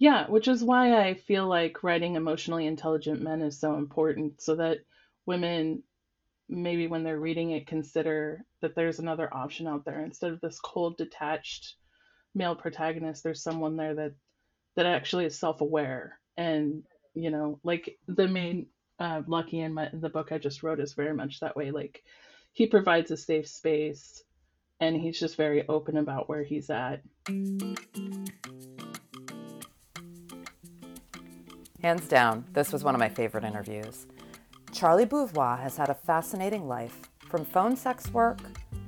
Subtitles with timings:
[0.00, 4.56] Yeah, which is why I feel like writing emotionally intelligent men is so important so
[4.56, 4.78] that
[5.26, 5.84] women
[6.48, 10.02] maybe when they're reading it consider that there's another option out there.
[10.02, 11.74] Instead of this cold detached
[12.34, 14.14] male protagonist there's someone there that
[14.74, 16.18] that actually is self-aware.
[16.36, 16.82] And
[17.14, 18.66] you know like the main
[18.98, 22.02] uh, lucky in my the book i just wrote is very much that way like
[22.52, 24.22] he provides a safe space
[24.80, 27.02] and he's just very open about where he's at
[31.82, 34.06] hands down this was one of my favorite interviews
[34.72, 38.38] charlie beauvoir has had a fascinating life from phone sex work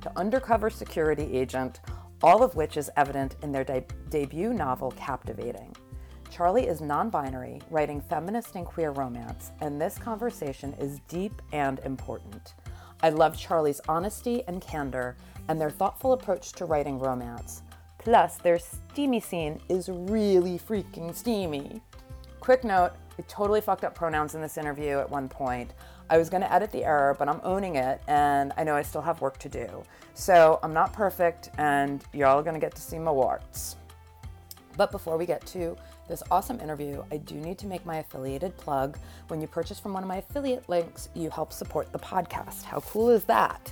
[0.01, 1.79] to undercover security agent
[2.21, 5.75] all of which is evident in their de- debut novel captivating
[6.33, 11.77] Charlie is non binary, writing feminist and queer romance, and this conversation is deep and
[11.85, 12.55] important.
[13.03, 15.15] I love Charlie's honesty and candor
[15.47, 17.61] and their thoughtful approach to writing romance.
[17.99, 21.83] Plus, their steamy scene is really freaking steamy.
[22.43, 25.73] Quick note I totally fucked up pronouns in this interview at one point.
[26.09, 28.81] I was going to edit the error, but I'm owning it, and I know I
[28.81, 29.81] still have work to do.
[30.13, 33.77] So I'm not perfect, and you're all going to get to see my warts.
[34.75, 35.77] But before we get to
[36.09, 38.97] this awesome interview, I do need to make my affiliated plug.
[39.29, 42.63] When you purchase from one of my affiliate links, you help support the podcast.
[42.63, 43.71] How cool is that?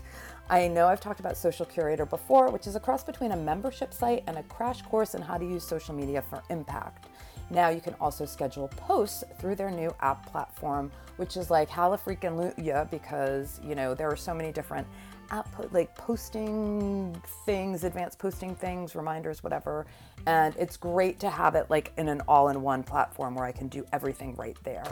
[0.49, 3.93] I know I've talked about Social Curator before, which is a cross between a membership
[3.93, 7.07] site and a crash course in how to use social media for impact.
[7.51, 12.87] Now you can also schedule posts through their new app platform, which is like hallelujah
[12.89, 14.87] because you know there are so many different
[15.31, 19.85] output like posting things, advanced posting things, reminders, whatever.
[20.25, 23.85] And it's great to have it like in an all-in-one platform where I can do
[23.91, 24.85] everything right there.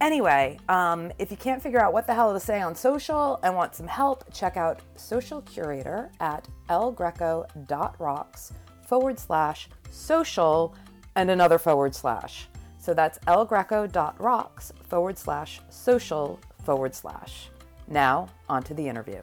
[0.00, 3.54] Anyway, um, if you can't figure out what the hell to say on social and
[3.54, 8.52] want some help, check out Social Curator at lgreco.rocks
[8.86, 10.74] forward slash social
[11.18, 12.48] and another forward slash.
[12.78, 17.48] So that's lgreco.rocks forward slash social forward slash.
[17.88, 19.22] Now, on to the interview.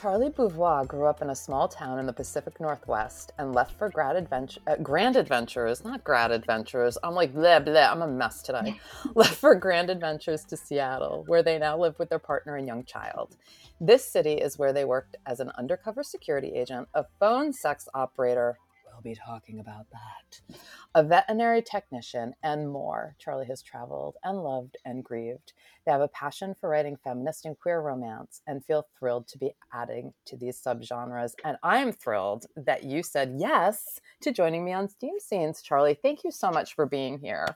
[0.00, 3.88] Charlie Beauvoir grew up in a small town in the Pacific Northwest and left for
[3.88, 6.96] grad adventure, uh, grand adventures, not grad adventures.
[7.02, 8.78] I'm like, blah, blah, I'm a mess today.
[9.16, 12.84] left for grand adventures to Seattle, where they now live with their partner and young
[12.84, 13.34] child.
[13.80, 18.56] This city is where they worked as an undercover security agent, a phone sex operator,
[18.98, 20.58] we'll be talking about that.
[20.94, 23.14] A veterinary technician and more.
[23.18, 25.52] Charlie has traveled and loved and grieved.
[25.84, 29.52] They have a passion for writing feminist and queer romance and feel thrilled to be
[29.72, 31.32] adding to these subgenres.
[31.44, 35.98] And I'm thrilled that you said yes to joining me on Steam Scenes, Charlie.
[36.00, 37.46] Thank you so much for being here.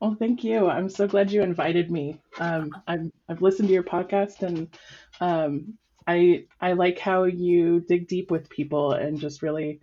[0.00, 0.68] Well, thank you.
[0.68, 2.20] I'm so glad you invited me.
[2.40, 4.68] Um, I've, I've listened to your podcast and
[5.20, 5.74] um,
[6.06, 9.80] I I like how you dig deep with people and just really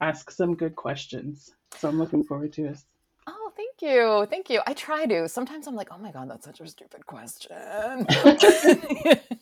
[0.00, 1.54] ask some good questions.
[1.76, 2.78] So I'm looking forward to it.
[3.26, 4.26] Oh, thank you.
[4.28, 4.60] Thank you.
[4.66, 5.28] I try to.
[5.28, 8.06] Sometimes I'm like, oh my God, that's such a stupid question.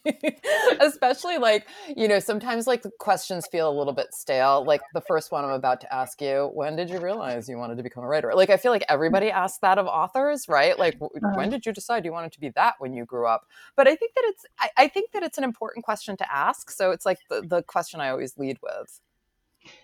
[0.80, 4.64] Especially like, you know, sometimes like the questions feel a little bit stale.
[4.64, 7.76] Like the first one I'm about to ask you, when did you realize you wanted
[7.78, 8.32] to become a writer?
[8.34, 10.78] Like, I feel like everybody asks that of authors, right?
[10.78, 11.32] Like, uh-huh.
[11.34, 13.48] when did you decide you wanted to be that when you grew up?
[13.74, 16.70] But I think that it's, I, I think that it's an important question to ask.
[16.70, 19.00] So it's like the, the question I always lead with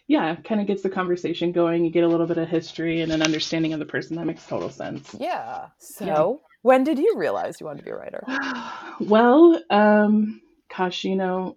[0.07, 1.85] yeah, kind of gets the conversation going.
[1.85, 4.17] You get a little bit of history and an understanding of the person.
[4.17, 5.15] That makes total sense.
[5.19, 5.67] Yeah.
[5.79, 6.51] So, yeah.
[6.63, 8.25] when did you realize you wanted to be a writer?
[9.01, 10.41] well, um,
[10.75, 11.57] gosh, you know,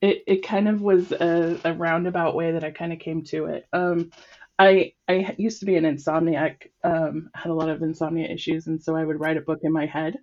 [0.00, 3.46] it, it kind of was a, a roundabout way that I kind of came to
[3.46, 3.66] it.
[3.72, 4.10] Um,
[4.58, 6.68] I I used to be an insomniac.
[6.84, 9.72] Um, had a lot of insomnia issues, and so I would write a book in
[9.72, 10.18] my head.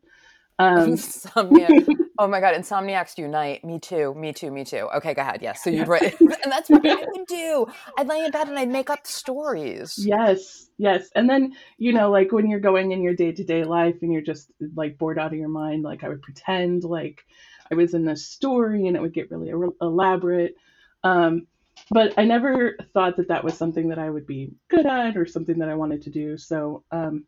[0.59, 1.87] Um, Insomniac.
[2.19, 3.63] oh my god, insomniacs unite.
[3.63, 4.13] Me too.
[4.13, 4.51] Me too.
[4.51, 4.89] Me too.
[4.95, 5.41] Okay, go ahead.
[5.41, 5.63] Yes.
[5.63, 7.65] So you'd write, and that's what I would do.
[7.97, 9.95] I'd lay in bed and I'd make up stories.
[9.97, 10.69] Yes.
[10.77, 11.09] Yes.
[11.15, 14.11] And then you know, like when you're going in your day to day life and
[14.11, 17.25] you're just like bored out of your mind, like I would pretend like
[17.71, 20.55] I was in a story and it would get really elaborate.
[21.03, 21.47] Um,
[21.89, 25.25] but I never thought that that was something that I would be good at or
[25.25, 26.37] something that I wanted to do.
[26.37, 27.23] So um,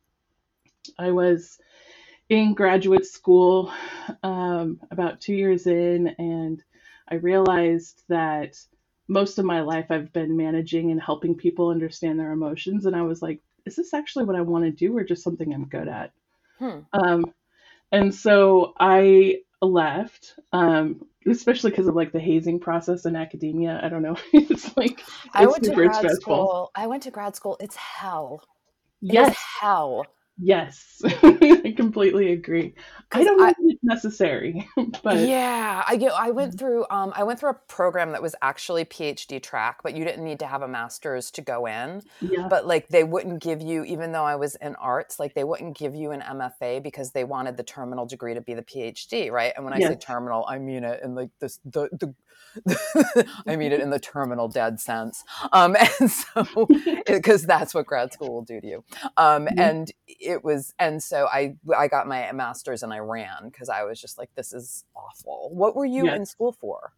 [1.00, 1.57] I was
[2.31, 3.74] in graduate school
[4.24, 6.63] um, about two years in, and
[7.10, 8.57] I realized that
[9.10, 12.86] most of my life I've been managing and helping people understand their emotions.
[12.86, 15.54] And I was like, is this actually what I want to do or just something
[15.54, 16.13] I'm good at?
[16.57, 16.80] Hmm.
[16.94, 17.25] Um,
[17.92, 23.81] and so I left, um, especially because of like the hazing process in academia.
[23.83, 24.16] I don't know.
[24.31, 26.22] it's like it's I went to grad stressful.
[26.22, 26.72] school.
[26.75, 27.57] I went to grad school.
[27.60, 28.42] It's hell.
[29.01, 29.38] It yes.
[29.60, 30.06] hell.
[30.43, 32.73] Yes, I completely agree.
[33.11, 34.67] I don't know I, if it's necessary,
[35.03, 36.07] but yeah, I you.
[36.09, 39.93] I went through um I went through a program that was actually PhD track, but
[39.95, 42.01] you didn't need to have a master's to go in.
[42.21, 45.43] yeah, But like they wouldn't give you, even though I was in arts, like they
[45.43, 49.29] wouldn't give you an MFA because they wanted the terminal degree to be the PhD,
[49.29, 49.53] right?
[49.55, 52.15] And when I say terminal, I mean it in like this the the
[53.47, 55.23] I mean it in the terminal dead sense.
[55.51, 56.67] Um, and so
[57.05, 58.83] because that's what grad school will do to you.
[59.17, 59.59] Um, Mhm.
[59.59, 63.83] and it was, and so I I got my master's and I ran because I
[63.83, 65.50] was just like, this is awful.
[65.54, 66.94] What were you in school for?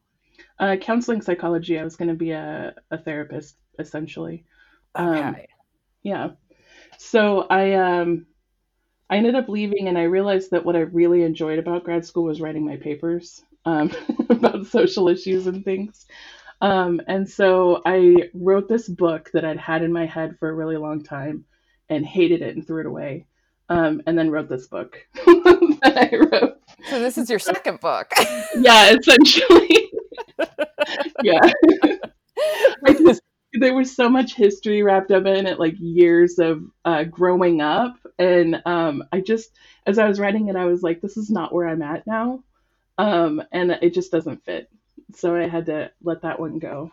[0.59, 1.79] Uh, counseling psychology.
[1.79, 4.45] I was going to be a, a therapist essentially.
[4.95, 5.47] Um, Okay.
[6.03, 6.31] yeah.
[6.97, 8.27] So I um
[9.09, 12.25] I ended up leaving, and I realized that what I really enjoyed about grad school
[12.25, 13.91] was writing my papers um,
[14.29, 16.05] about social issues and things.
[16.61, 20.53] Um, and so I wrote this book that I'd had in my head for a
[20.55, 21.45] really long time
[21.89, 23.25] and hated it and threw it away.
[23.69, 26.59] Um, and then wrote this book that I wrote.
[26.89, 28.11] So this is your second book.
[28.55, 29.91] Yeah, essentially.
[31.23, 31.39] yeah.
[32.85, 33.21] I just,
[33.53, 37.95] there was so much history wrapped up in it, like years of uh, growing up.
[38.19, 39.49] And um, I just,
[39.87, 42.43] as I was writing it, I was like, this is not where I'm at now.
[42.97, 44.69] Um, and it just doesn't fit.
[45.15, 46.91] So I had to let that one go.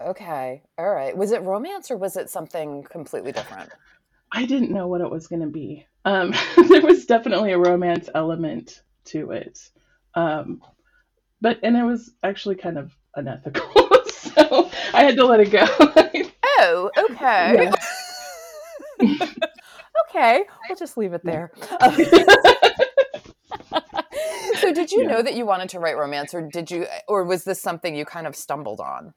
[0.00, 0.62] Okay.
[0.78, 1.16] All right.
[1.16, 3.70] Was it romance or was it something completely different?
[4.32, 5.86] I didn't know what it was going to be.
[6.04, 6.32] Um,
[6.68, 9.58] there was definitely a romance element to it.
[10.14, 10.62] Um,
[11.40, 13.62] but, and it was actually kind of unethical.
[14.06, 15.66] so I had to let it go.
[16.62, 17.70] Oh, okay.
[20.10, 20.44] okay.
[20.68, 21.50] We'll just leave it there.
[24.58, 25.08] so did you Yeah.
[25.08, 28.04] know that you wanted to write romance or did you or was this something you
[28.04, 29.14] kind of stumbled on?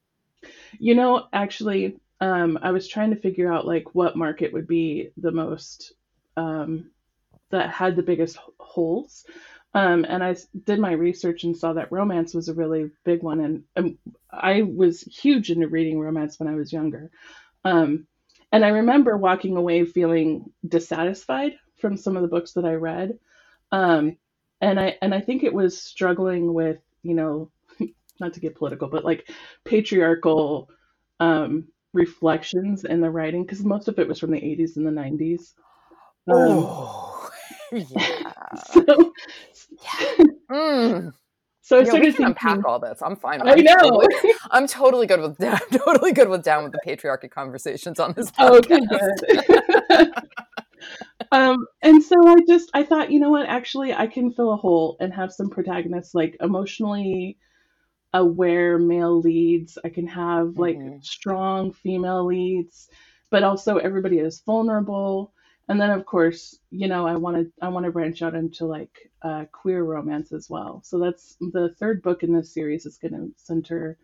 [0.79, 5.09] You know, actually, um, I was trying to figure out like what market would be
[5.17, 5.93] the most
[6.37, 6.91] um,
[7.49, 9.25] that had the biggest holes.
[9.75, 10.35] Um, and I
[10.65, 13.39] did my research and saw that romance was a really big one.
[13.39, 13.97] And um,
[14.31, 17.09] I was huge into reading romance when I was younger.
[17.65, 18.07] Um,
[18.51, 23.17] and I remember walking away feeling dissatisfied from some of the books that I read.
[23.71, 24.17] Um,
[24.61, 27.49] and I and I think it was struggling with, you know,
[28.19, 29.29] not to get political, but like
[29.65, 30.69] patriarchal
[31.19, 34.91] um, reflections in the writing because most of it was from the 80s and the
[34.91, 35.53] 90s.
[36.27, 37.29] Um, Oh.
[37.71, 38.33] yeah.
[38.55, 39.13] so,
[40.51, 41.13] Mm.
[41.61, 43.01] so I Yeah, we started can thinking, unpack all this.
[43.01, 43.41] I'm fine.
[43.41, 43.73] I I'm know.
[43.79, 44.07] totally,
[44.51, 48.31] I'm totally good with I'm totally good with down with the patriarchy conversations on this
[48.39, 49.19] okay, podcast.
[49.89, 50.13] good.
[51.31, 54.57] um, and so I just I thought, you know what, actually I can fill a
[54.57, 57.37] hole and have some protagonists like emotionally
[58.13, 59.77] aware male leads.
[59.83, 62.89] I can have like hmm strong female leads,
[63.29, 65.33] but also everybody is vulnerable.
[65.69, 68.65] And then of course, you know, I want to I want to branch out into
[68.65, 70.81] like uh, queer romance as well.
[70.83, 73.97] So that's the third book in this series is going to center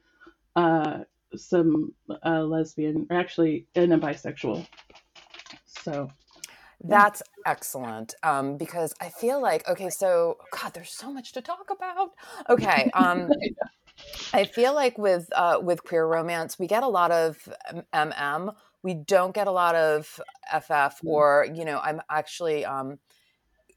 [0.56, 1.00] uh,
[1.36, 1.94] some
[2.26, 4.68] uh, lesbian, or actually, and a bisexual.
[5.66, 6.10] So
[6.84, 11.70] That's excellent um, because I feel like okay, so God, there's so much to talk
[11.72, 12.12] about.
[12.50, 13.30] Okay, um,
[14.34, 17.38] I feel like with uh, with queer romance, we get a lot of
[17.94, 18.54] MM.
[18.84, 20.20] We don't get a lot of
[20.52, 23.00] FF, or you know, I'm actually um,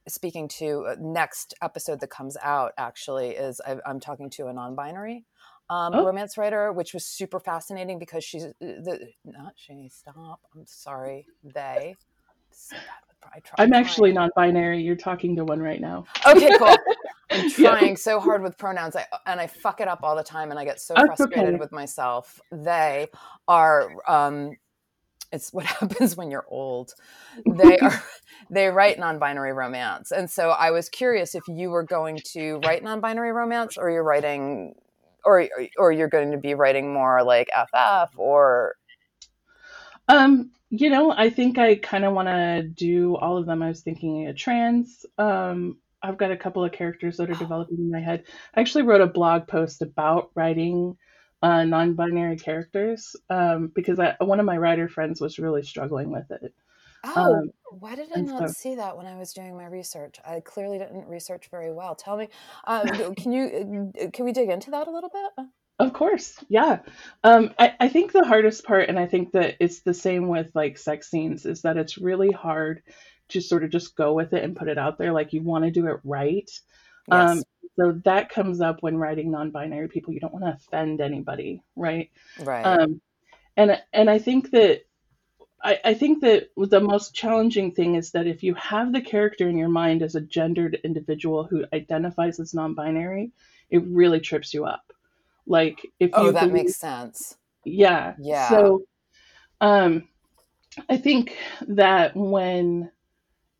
[0.09, 2.73] speaking to uh, next episode that comes out.
[2.79, 5.25] Actually, is I, I'm talking to a non-binary
[5.71, 9.89] um, oh, romance writer, which was super fascinating because she's uh, the not she.
[9.89, 10.41] Stop.
[10.55, 11.27] I'm sorry.
[11.43, 11.97] They.
[12.53, 12.77] So
[13.35, 14.83] I try, I'm I'm actually non-binary.
[14.83, 16.05] You're talking to one right now.
[16.27, 16.77] Okay, cool.
[17.31, 20.23] I'm yeah, trying so hard with pronouns, I, and I fuck it up all the
[20.23, 21.57] time, and I get so that's frustrated okay.
[21.57, 22.41] with myself.
[22.51, 23.09] They
[23.49, 23.91] are.
[24.07, 24.57] Um,
[25.33, 26.95] it's what happens when you're old.
[27.47, 28.03] They are.
[28.51, 32.83] They write non-binary romance, and so I was curious if you were going to write
[32.83, 34.75] non-binary romance, or you're writing,
[35.25, 38.75] or or you're going to be writing more like FF, or
[40.09, 43.63] Um, you know, I think I kind of want to do all of them.
[43.63, 45.05] I was thinking a trans.
[45.19, 48.25] Um, I've got a couple of characters that are developing in my head.
[48.55, 50.97] I actually wrote a blog post about writing
[51.43, 56.31] uh, non-binary characters um, because I, one of my writer friends was really struggling with
[56.31, 56.55] it.
[57.05, 60.21] Oh, Um, why did I not so, see that when I was doing my research?
[60.25, 61.95] I clearly didn't research very well.
[61.95, 62.29] Tell me,
[62.65, 65.47] uh, can you uh, can we dig into that a little bit?
[65.83, 66.81] Of course, yeah.
[67.25, 70.49] Um, I, I think the hardest part, and I think that it's the same with
[70.55, 72.83] like sex scenes, is that it's really hard
[73.29, 75.13] to sort of just go with it and put it out there.
[75.13, 76.51] Like you want to do it right.
[77.11, 77.43] Um,
[77.79, 80.13] so that comes up when writing non-binary people.
[80.13, 82.11] You don't want to offend anybody, right?
[82.41, 82.63] right.
[82.63, 83.01] Um,
[83.57, 84.83] and and I think that
[85.63, 89.49] I, I think that the most challenging thing is that if you have the character
[89.49, 93.33] in your mind as a gendered individual who identifies as non-binary,
[93.71, 94.92] it really trips you up.
[95.47, 97.37] Like if oh, you that believe- makes sense.
[97.65, 98.15] yeah.
[98.19, 98.49] Yeah.
[98.49, 98.83] So
[99.61, 100.09] um
[100.89, 101.37] I think
[101.69, 102.91] that when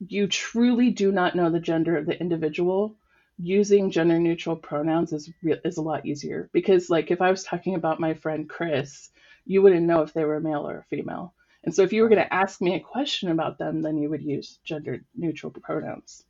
[0.09, 2.97] you truly do not know the gender of the individual,
[3.39, 7.45] using gender neutral pronouns is re- is a lot easier because like if I was
[7.45, 9.11] talking about my friend Chris,
[9.45, 11.35] you wouldn't know if they were male or female.
[11.65, 14.11] And so if you were going to ask me a question about them, then you
[14.11, 16.25] would use gender neutral pronouns.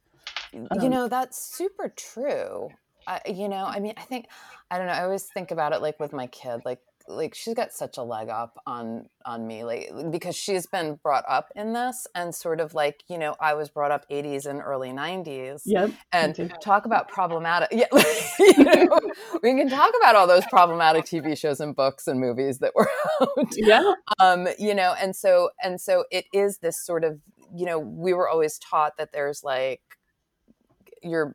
[0.52, 2.68] you Um, know that's super true
[3.06, 4.26] I, you know i mean i think
[4.70, 7.54] i don't know i always think about it like with my kid like like she's
[7.54, 11.72] got such a leg up on on me like because she's been brought up in
[11.72, 15.62] this and sort of like you know i was brought up 80s and early 90s
[15.64, 15.90] Yep.
[16.12, 17.86] and talk about problematic yeah
[18.38, 19.00] you know,
[19.42, 22.88] we can talk about all those problematic tv shows and books and movies that were
[23.20, 23.94] out Yeah.
[24.20, 27.18] um you know and so and so it is this sort of
[27.54, 29.82] you know we were always taught that there's like
[31.02, 31.34] you're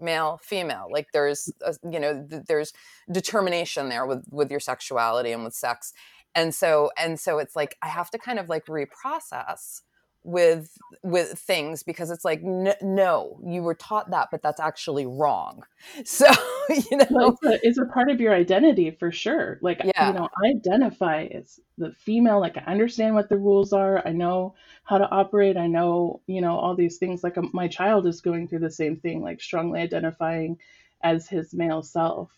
[0.00, 2.72] male female like there's a, you know th- there's
[3.10, 5.92] determination there with with your sexuality and with sex.
[6.34, 9.82] And so and so it's like i have to kind of like reprocess
[10.24, 15.04] with with things because it's like n- no you were taught that but that's actually
[15.06, 15.62] wrong
[16.04, 16.26] so
[16.90, 19.58] you know Well, it's, a, it's a part of your identity for sure.
[19.62, 20.08] Like, Yeah.
[20.08, 22.40] you know, I identify as the female.
[22.40, 24.06] Like, I understand what the rules are.
[24.06, 24.54] I know
[24.84, 25.56] how to operate.
[25.56, 27.22] I know, you know, all these things.
[27.22, 30.58] Like, um, my child is going through the same thing, like, strongly identifying
[31.02, 32.30] as his male self.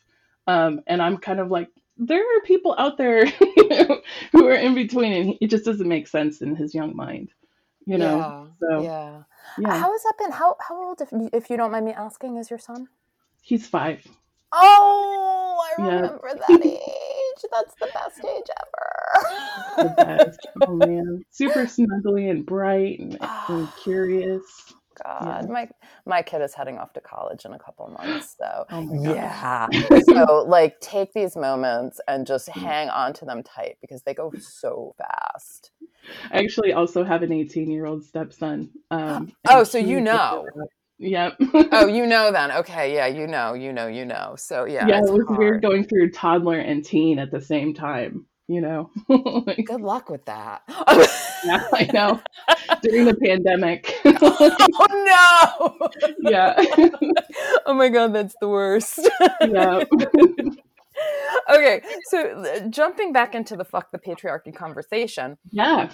[0.47, 3.27] Um, and I'm kind of like, there are people out there
[4.33, 7.31] who are in between, and it just doesn't make sense in his young mind,
[7.87, 8.49] you know?
[8.61, 9.23] So, yeah
[9.59, 11.93] yeah, how has that been how how old if you, if you don't mind me
[11.93, 12.89] asking is your son
[13.43, 14.05] he's five.
[14.53, 15.97] Oh, I Yeah.
[16.01, 17.45] remember that age.
[17.53, 19.89] That's the best age ever.
[19.89, 20.39] The best.
[20.67, 21.25] oh, man.
[21.31, 24.43] Super snuggly and bright and, and curious.
[25.05, 25.69] God, my
[26.07, 29.69] my kid is heading off to college in a couple months, so Oh yeah.
[30.05, 32.63] so like, take these moments and just Mm.
[32.63, 35.71] hang on to them tight because they go so fast.
[36.31, 38.71] I actually also have an 18 year old stepson.
[38.91, 40.47] Um, Oh, so you know.
[40.99, 41.35] Yep.
[41.73, 42.51] Oh, you know then.
[42.53, 44.35] Okay, yeah, you know, you know, you know.
[44.39, 45.39] So yeah, yeah, it was hard.
[45.39, 48.91] weird going through toddler and teen at the same time, you know?
[49.09, 50.63] Like, Good luck with that.
[51.45, 52.21] yeah, I know.
[52.83, 53.95] During the pandemic.
[54.07, 56.31] oh no!
[56.31, 56.55] yeah.
[57.67, 59.07] oh my god, that's the worst.
[59.43, 59.85] yeah.
[61.51, 65.91] okay, so uh, jumping back into the fuck the patriarchy conversation, Yeah.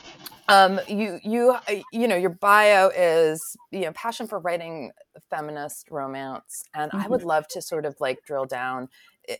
[0.49, 3.41] um, you you uh, you know your bio is
[3.71, 4.93] you know passion for writing
[5.31, 8.89] feminist romance, and I would love to sort of like drill down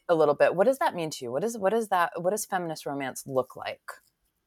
[0.09, 0.55] a little bit.
[0.55, 1.33] What does that mean to you?
[1.33, 2.13] What is what is that?
[2.17, 3.81] What does feminist romance look like?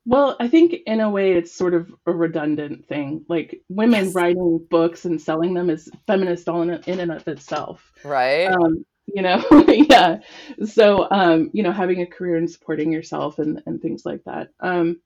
[0.07, 3.25] Well, I think in a way it's sort of a redundant thing.
[3.27, 4.13] Like women Yes.
[4.13, 7.91] writing books and selling them is feminist all in, in and of itself.
[8.03, 8.45] Right?
[8.45, 10.19] um, you know yeah
[10.65, 14.49] so um, you know having a career and supporting yourself and, and things like that
[14.59, 14.99] um,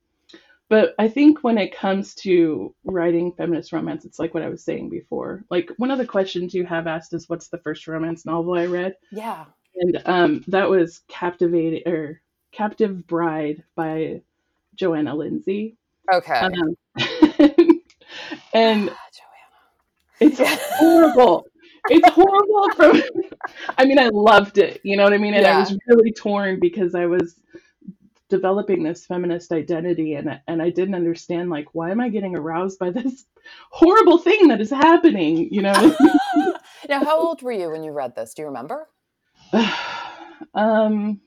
[0.69, 4.63] but i think when it comes to writing feminist romance it's like what i was
[4.63, 8.25] saying before like one of the questions you have asked is what's the first romance
[8.25, 9.45] novel i read yeah.
[9.75, 14.21] and um, that was captivated or captive bride by
[14.75, 15.75] johanna lindsey
[16.11, 16.33] Okay.
[16.39, 16.75] um,
[18.53, 20.19] and Ah, Johanna.
[20.19, 20.39] it's
[20.77, 21.45] horrible.
[21.89, 23.01] It's horrible from
[23.77, 25.33] I mean I loved it, you know what I mean?
[25.33, 27.39] And I was really torn because I was
[28.29, 32.77] developing this feminist identity and and I didn't understand like why am I getting aroused
[32.79, 33.25] by this
[33.71, 35.73] horrible thing that is happening, you know?
[36.89, 38.33] now, how old were you when you read this?
[38.33, 38.87] Do you remember?
[40.53, 41.19] um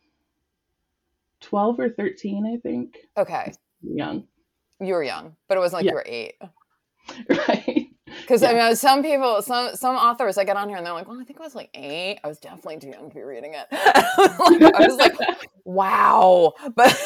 [1.40, 2.99] 12 or 13, I think.
[3.16, 3.52] Okay,
[3.83, 4.28] Young.
[4.81, 5.90] you were young, but it wasn't like Yeah.
[5.90, 6.35] you were eight.
[7.28, 7.81] Right.
[8.26, 8.54] Because I Yeah.
[8.54, 11.24] mean, some people, some some authors, I get on here and they're like, "Well, I
[11.24, 12.20] think I was like eight.
[12.24, 15.14] I was definitely too young to be reading it." I was like,
[15.64, 16.96] "Wow!" But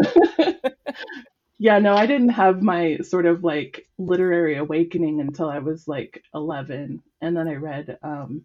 [1.58, 6.22] yeah, no, I didn't have my sort of like literary awakening until I was like
[6.34, 7.02] 11.
[7.22, 8.44] And then I read um,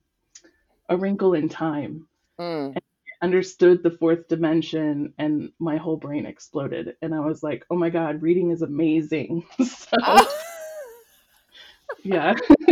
[0.89, 2.07] A Wrinkle in Time,
[2.39, 2.77] Mm.
[3.21, 6.95] understood the fourth dimension, and my whole brain exploded.
[7.01, 9.45] And I was like, oh my God, reading is amazing.
[9.65, 9.97] so,
[12.03, 12.33] yeah.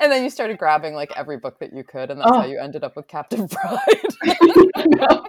[0.00, 2.46] and then you started grabbing like every book that you could, and that's how Oh.
[2.46, 4.38] you ended up with Captive Bride.
[4.86, 5.26] No.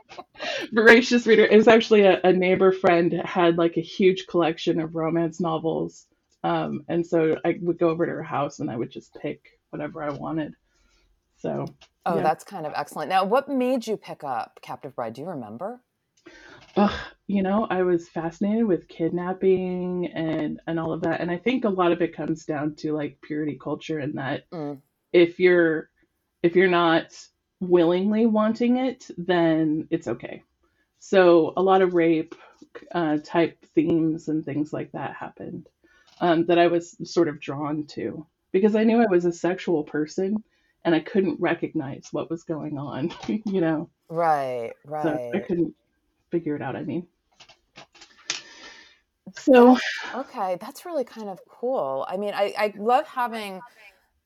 [0.74, 1.46] Voracious reader.
[1.46, 6.06] It was actually a, a neighbor friend had like a huge collection of romance novels.
[6.44, 9.42] Um, and so I would go over to her house and I would just pick
[9.70, 10.54] whatever I wanted.
[11.38, 11.66] So
[12.06, 12.24] oh, Yeah.
[12.24, 13.10] that's kind of excellent.
[13.10, 15.14] Now, what made you pick up Captive Bride?
[15.14, 15.82] Do you remember?
[16.76, 21.22] Ugh, you know, I was fascinated with kidnapping and and all of that.
[21.22, 24.44] And I think a lot of it comes down to like purity culture and that
[24.52, 24.82] Mm,
[25.14, 25.90] if you're
[26.44, 27.08] if you're not
[27.62, 30.44] willingly wanting it, then it's okay.
[31.00, 32.36] So a lot of rape
[32.94, 35.68] uh, type themes and things like that happened
[36.20, 39.84] um, that I was sort of drawn to because I knew I was a sexual
[39.84, 40.44] person
[40.86, 43.90] and I couldn't recognize what was going on, you know.
[44.10, 45.40] right, So I right.
[45.40, 45.76] couldn't
[46.34, 46.76] figure it out.
[46.76, 47.06] I mean,
[49.38, 49.78] so
[50.16, 50.58] okay.
[50.60, 52.06] That's really kind of cool.
[52.10, 53.62] I mean, I, I love having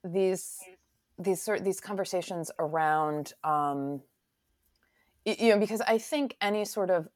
[0.03, 0.57] these
[1.19, 4.01] these sort these conversations around um
[5.25, 7.09] you know because I think any sort of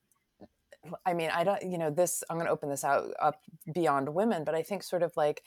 [1.05, 3.35] I mean, I don't, you know, this, I'm going to open this out up
[3.71, 5.43] beyond women, but I think sort of like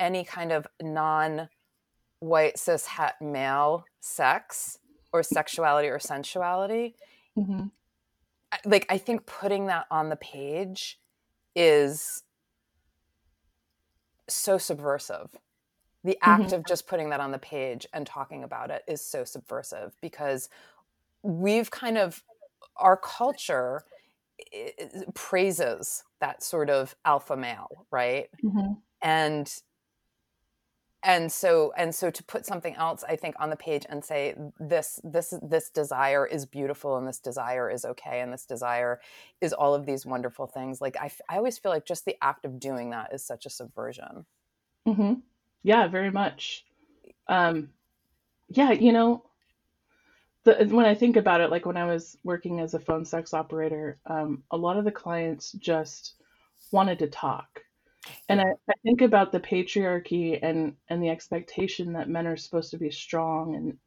[0.00, 1.50] any kind of non
[2.20, 4.78] white cis het male sex
[5.12, 6.94] or sexuality or sensuality,
[7.36, 7.70] mhm, I-
[8.64, 11.00] like I think putting that on the page
[11.56, 12.22] is
[14.28, 15.36] so subversive.
[16.04, 19.04] The act mhm, of just putting that on the page and talking about it is
[19.04, 20.48] so subversive because
[21.22, 22.24] we've kind of,
[22.76, 23.84] our culture
[25.14, 28.28] praises that sort of alpha male, right?
[28.42, 29.52] mhm, And
[31.08, 34.34] and so and so to put something else i think on the page and say
[34.60, 39.00] this this this desire is beautiful and this desire is okay and this desire
[39.40, 42.44] is all of these wonderful things like i, I always feel like just the act
[42.44, 44.26] of doing that is such a subversion
[44.86, 45.22] mhm.
[45.62, 46.64] Yeah, very much.
[47.26, 47.70] Um,
[48.48, 49.24] yeah, you know,
[50.44, 53.34] the, when I think about it, like when I was working as a phone sex
[53.34, 56.14] operator, um, a lot of the clients just
[56.70, 57.60] wanted to talk.
[58.28, 62.70] And I, I think about the patriarchy and and the expectation that men are supposed
[62.72, 63.78] to be strong and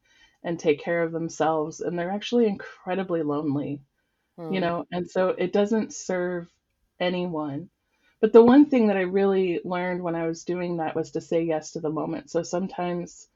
[0.43, 3.81] and take care of themselves, and they're actually incredibly lonely,
[4.49, 6.47] you mm, know, and so it doesn't serve
[6.99, 7.69] anyone.
[8.21, 11.21] But the one thing that I really learned when I was doing that was to
[11.21, 12.29] say yes to the moment.
[12.31, 13.27] So sometimes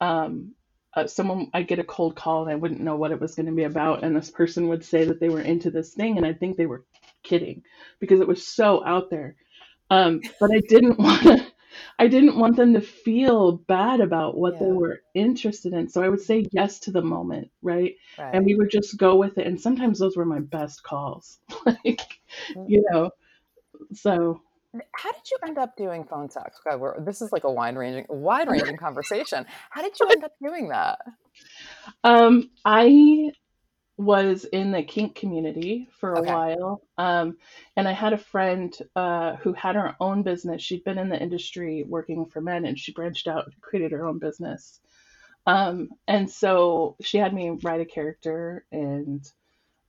[0.00, 0.54] um,
[0.94, 3.46] uh, someone I'd get a cold call and I wouldn't know what it was going
[3.46, 6.26] to be about, and this person would say that they were into this thing, and
[6.26, 6.84] I'd think they were
[7.22, 7.62] kidding
[8.00, 9.36] because it was so out there.
[9.90, 11.46] Um, but I didn't want to.
[11.98, 15.88] I didn't want them to feel bad about what they yeah were interested in.
[15.88, 17.94] So I would say yes to the moment, right?
[18.32, 19.46] And right we would just go with it.
[19.46, 21.38] And sometimes those were my best calls.
[21.66, 22.02] like,
[22.56, 22.66] Mm.
[22.66, 23.10] you know,
[23.94, 24.40] so
[24.94, 27.76] how did you end up doing phone sex God, we're, this is like a wide
[27.76, 30.98] ranging wide ranging conversation how did you end up doing that
[32.04, 33.30] um I
[33.98, 36.82] was in the kink community for a okay while.
[36.98, 37.36] Um,
[37.76, 40.62] and I had a friend uh, who had her own business.
[40.62, 44.06] She'd been in the industry working for men and she branched out and created her
[44.06, 44.80] own business.
[45.46, 49.24] Um, and so she had me write a character and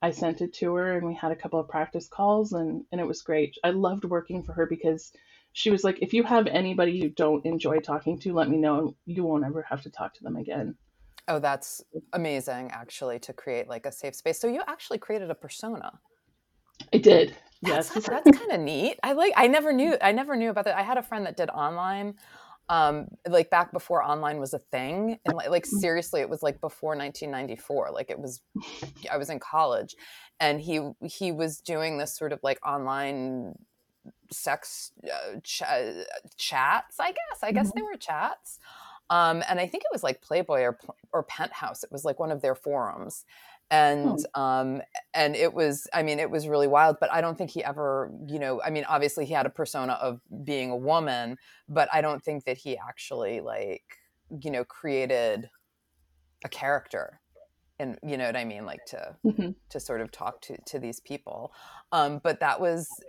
[0.01, 3.01] I sent it to her and we had a couple of practice calls and, and
[3.01, 3.57] it was great.
[3.63, 5.11] I loved working for her because
[5.53, 8.95] she was like, if you have anybody you don't enjoy talking to, let me know.
[9.05, 10.75] You won't ever have to talk to them again.
[11.29, 11.81] Oh that's
[12.13, 15.97] amazing actually to create like a safe space so you actually created a persona
[16.93, 17.35] I did.
[17.61, 18.07] That's Yes.
[18.07, 18.97] that's kind of neat.
[19.03, 19.33] I like.
[19.35, 19.97] I never knew.
[20.01, 20.77] I never knew about that.
[20.77, 22.15] I had a friend that did online,
[22.69, 26.61] um, like back before online was a thing, and like, like seriously, it was like
[26.61, 27.89] before 1994.
[27.91, 28.41] Like it was.
[29.11, 29.97] I was in college,
[30.39, 33.55] and he he was doing this sort of like online
[34.31, 36.03] sex uh, ch- uh,
[36.37, 36.97] chats.
[36.97, 37.43] I guess.
[37.43, 37.73] I guess Mhm.
[37.75, 38.57] they were chats.
[39.09, 40.79] Um, and I think it was like Playboy or
[41.13, 41.83] or Penthouse.
[41.83, 43.25] It was like one of their forums,
[43.71, 44.23] and Hmm.
[44.35, 44.81] um,
[45.13, 48.11] and it was i mean it was really wild but i don't think he ever
[48.27, 52.01] you know i mean obviously he had a persona of being a woman but i
[52.01, 53.83] don't think that he actually like
[54.41, 55.49] you know created
[56.45, 57.21] a character
[57.79, 59.53] and you know what i mean like to Mhm.
[59.69, 61.53] to sort of talk to to these people
[61.91, 63.03] um but that was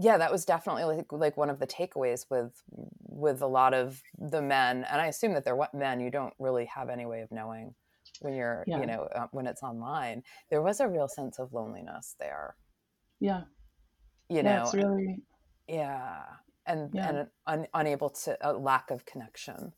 [0.00, 2.62] yeah that was definitely like like one of the takeaways with
[3.00, 6.34] with a lot of the men and i assume that they're what men you don't
[6.38, 7.74] really have any way of knowing
[8.20, 8.80] when you're Yeah.
[8.80, 12.56] you know uh, when it's online there was a real sense of loneliness there
[13.20, 13.42] Yeah.
[14.28, 14.42] you Yeah.
[14.42, 15.22] know It's really,
[15.68, 16.22] yeah
[16.66, 17.08] and yeah.
[17.08, 19.72] and un, unable to a lack of connection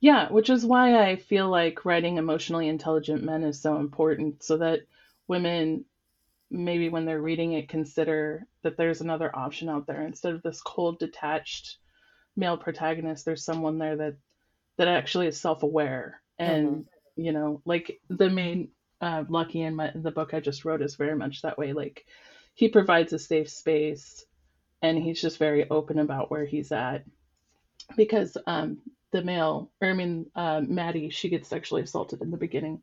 [0.00, 0.30] Yeah.
[0.32, 4.80] Which is why I feel like writing emotionally intelligent men is so important so that
[5.28, 5.84] women,
[6.50, 10.02] maybe when they're reading it, consider that there's another option out there.
[10.06, 11.76] Instead of this cold, detached
[12.36, 14.14] male protagonist, there's someone there that,
[14.78, 16.20] that actually is self aware.
[16.44, 16.86] hmm And,
[17.16, 18.68] you know, like the main,
[19.00, 21.72] uh, Lucky in my, the book I just wrote is very much that way.
[21.72, 22.04] Like
[22.54, 24.24] he provides a safe space
[24.82, 27.04] and he's just very open about where he's at
[27.96, 28.78] because um,
[29.12, 32.80] the male, or I mean, uh, Maddie, she gets sexually assaulted in the beginning.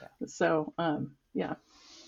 [0.00, 1.54] yeah So, um, yeah.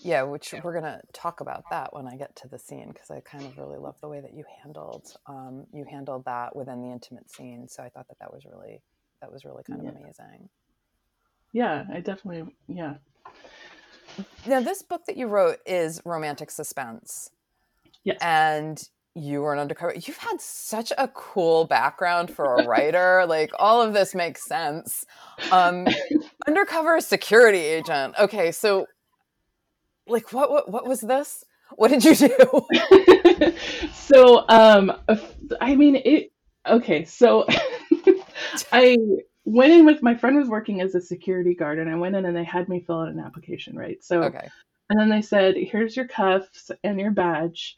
[0.01, 3.19] Yeah, which we're gonna talk about that when I get to the scene because I
[3.19, 6.91] kind of really love the way that you handled um, you handled that within the
[6.91, 7.67] intimate scene.
[7.67, 8.81] So I thought that that was really
[9.21, 9.99] that was really kind of Yeah.
[9.99, 10.49] amazing.
[11.51, 12.95] Yeah, I definitely yeah.
[14.45, 17.29] Now, this book that you wrote is romantic suspense.
[18.03, 18.17] Yes.
[18.21, 18.81] And
[19.15, 19.93] you were an undercover.
[19.95, 23.25] You've had such a cool background for a writer.
[23.27, 25.05] like all of this makes sense.
[25.51, 25.87] Um,
[26.47, 28.15] undercover security agent.
[28.19, 28.85] Okay, so
[30.09, 31.43] like what what what was this?
[31.75, 32.65] What did you do?
[34.09, 34.91] so um
[35.61, 36.31] i mean it
[36.67, 37.45] okay so
[38.71, 38.97] i
[39.45, 42.25] went in with my friend was working as a security guard and i went in
[42.25, 44.49] and they had me fill out an application right so okay.
[44.89, 47.77] and then they said here's your cuffs and your badge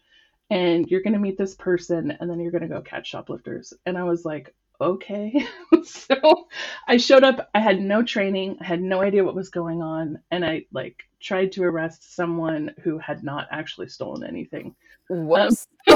[0.49, 3.73] and you're going to meet this person and then you're going to go catch shoplifters
[3.85, 5.45] and i was like okay
[5.83, 6.47] so
[6.87, 10.19] i showed up i had no training i had no idea what was going on
[10.31, 14.75] and i like tried to arrest someone who had not actually stolen anything
[15.11, 15.67] Whoops.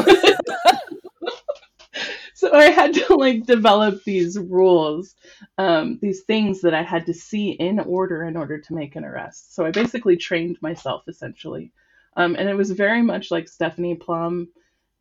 [2.34, 5.15] so I had to like develop these rules,
[5.58, 9.06] um, these things that I had to see in order in order to make an
[9.06, 9.56] arrest.
[9.56, 11.71] So I basically trained myself essentially,
[12.17, 14.50] um, and it was very much like Stephanie Plum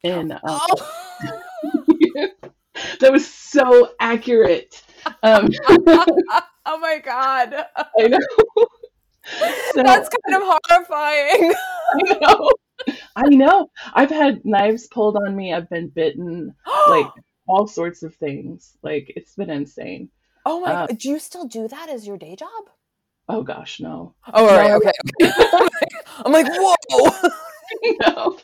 [0.05, 0.31] in.
[0.31, 1.42] Uh, oh.
[3.00, 4.83] that was so accurate.
[5.22, 7.54] Um, oh my god.
[7.98, 8.18] I know.
[9.72, 11.54] So- That's kind of horrifying.
[11.94, 12.50] I know.
[13.16, 13.70] I know.
[13.94, 15.54] I've had knives pulled on me.
[15.54, 16.54] I've been bitten.
[16.88, 17.07] Like
[17.48, 18.76] all sorts of things.
[18.83, 20.11] Like it's been insane.
[20.44, 20.98] Oh my god.
[20.98, 22.50] Do you still do that as your day job?
[23.30, 24.14] Oh gosh, no.
[24.33, 24.72] Oh, all right.
[24.72, 24.92] Okay.
[25.22, 25.68] okay.
[26.18, 27.30] I'm like, whoa.
[28.02, 28.38] no.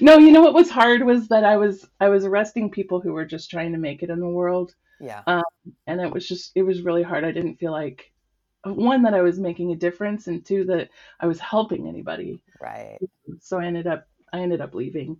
[0.00, 3.12] No, you know what was hard was that I was I was arresting people who
[3.12, 4.74] were just trying to make it in the world.
[5.00, 5.22] Yeah.
[5.86, 7.24] And it was just it was really hard.
[7.24, 8.12] I didn't feel like
[8.64, 12.42] one that I was making a difference and two that I was helping anybody.
[12.60, 12.98] Right.
[13.40, 15.18] So I ended up I ended up leaving.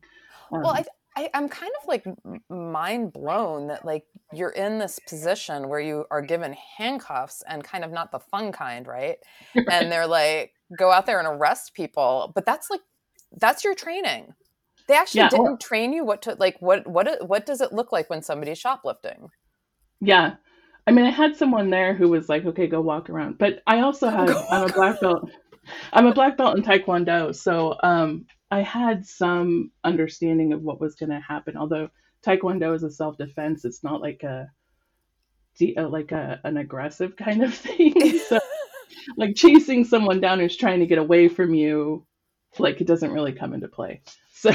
[0.53, 0.85] Um, Well, I,
[1.17, 2.05] I, I'm kind of like
[2.51, 7.85] mind blown that like you're in this position where you are given handcuffs and kind
[7.85, 9.17] of not the fun kind, right?
[9.71, 12.33] And they're like, go out there and arrest people.
[12.35, 12.83] But that's like,
[13.39, 14.35] that's your training.
[14.89, 16.57] They actually Yeah, didn't well- train you what to like.
[16.61, 19.29] What what what does it look like when somebody's shoplifting?
[20.01, 20.35] Yeah.
[20.89, 23.39] I mean, I had someone there who was like, okay, go walk around.
[23.39, 25.29] But I also had, Go I'm a black belt.
[25.93, 27.35] I'm a black belt in Taekwondo.
[27.35, 31.57] So um, I had some understanding of what was going to happen.
[31.57, 31.89] Although
[32.25, 34.49] Taekwondo is a self defense, it's not like a,
[35.77, 38.21] uh, like a, an aggressive kind of thing.
[38.29, 38.39] so,
[39.17, 42.07] like chasing someone down who's trying to get away from you,
[42.61, 44.03] like it doesn't really come into play.
[44.39, 44.53] So,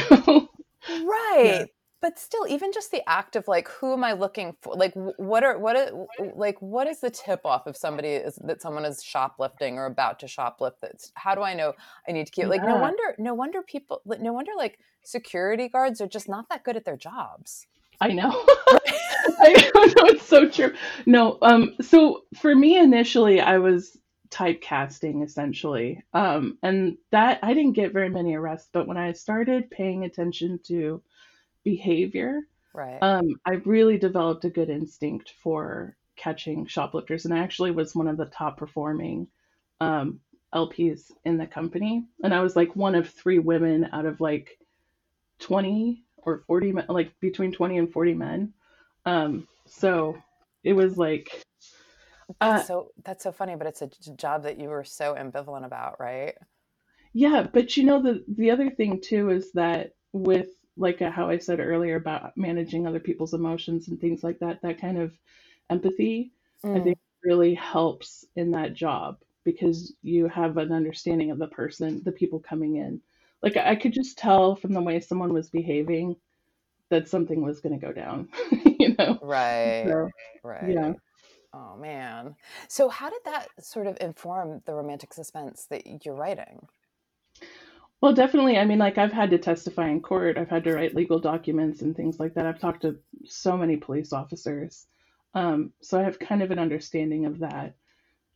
[0.87, 1.67] right
[2.01, 5.43] but still even just the act of like who am i looking for like what
[5.43, 9.01] are what are, like what is the tip off if somebody is that someone is
[9.01, 11.73] shoplifting or about to shoplift that's how do i know
[12.09, 16.01] i need to keep like no wonder no wonder people no wonder like security guards
[16.01, 17.67] are just not that good at their jobs
[18.03, 18.31] I know.
[19.43, 20.73] I know, it's so true.
[21.05, 23.95] No, um, so for me initially, I was
[24.31, 28.69] typecasting essentially, um, and that I didn't get very many arrests.
[28.71, 31.01] But when I started paying attention to
[31.63, 32.41] behavior,
[32.73, 37.95] right um, I really developed a good instinct for catching shoplifters, and I actually was
[37.95, 39.27] one of the top performing
[39.81, 40.19] um,
[40.53, 44.57] LPs in the company, and I was like one of three women out of like
[45.39, 48.53] twenty or forty, men, like between twenty and forty men.
[49.05, 50.17] Um, so
[50.63, 51.43] it was like,
[52.39, 55.65] uh, that's so that's so funny but it's a job that you were so ambivalent
[55.65, 56.35] about right
[57.13, 57.47] yeah.
[57.51, 61.37] But you know the the other thing too is that with like uh, how I
[61.37, 65.17] said earlier about managing other people's emotions and things like that, that kind of
[65.69, 66.31] empathy.
[66.73, 66.83] I Mm.
[66.83, 72.11] think really helps in that job because you have an understanding of the person, the
[72.11, 73.01] people coming in.
[73.43, 76.15] Like I could just tell from the way someone was behaving
[76.89, 78.29] that something was going to go down,
[78.79, 79.19] you know.
[79.21, 80.09] right So,
[80.43, 80.93] right yeah.
[81.53, 82.35] Oh man
[82.67, 86.67] so how did that sort of inform the romantic suspense that you're writing
[88.01, 88.57] well, definitely.
[88.57, 90.37] I mean, like I've had to testify in court.
[90.37, 92.47] I've had to write legal documents and things like that.
[92.47, 94.87] I've talked to so many police officers,
[95.35, 97.75] um, so I have kind of an understanding of that.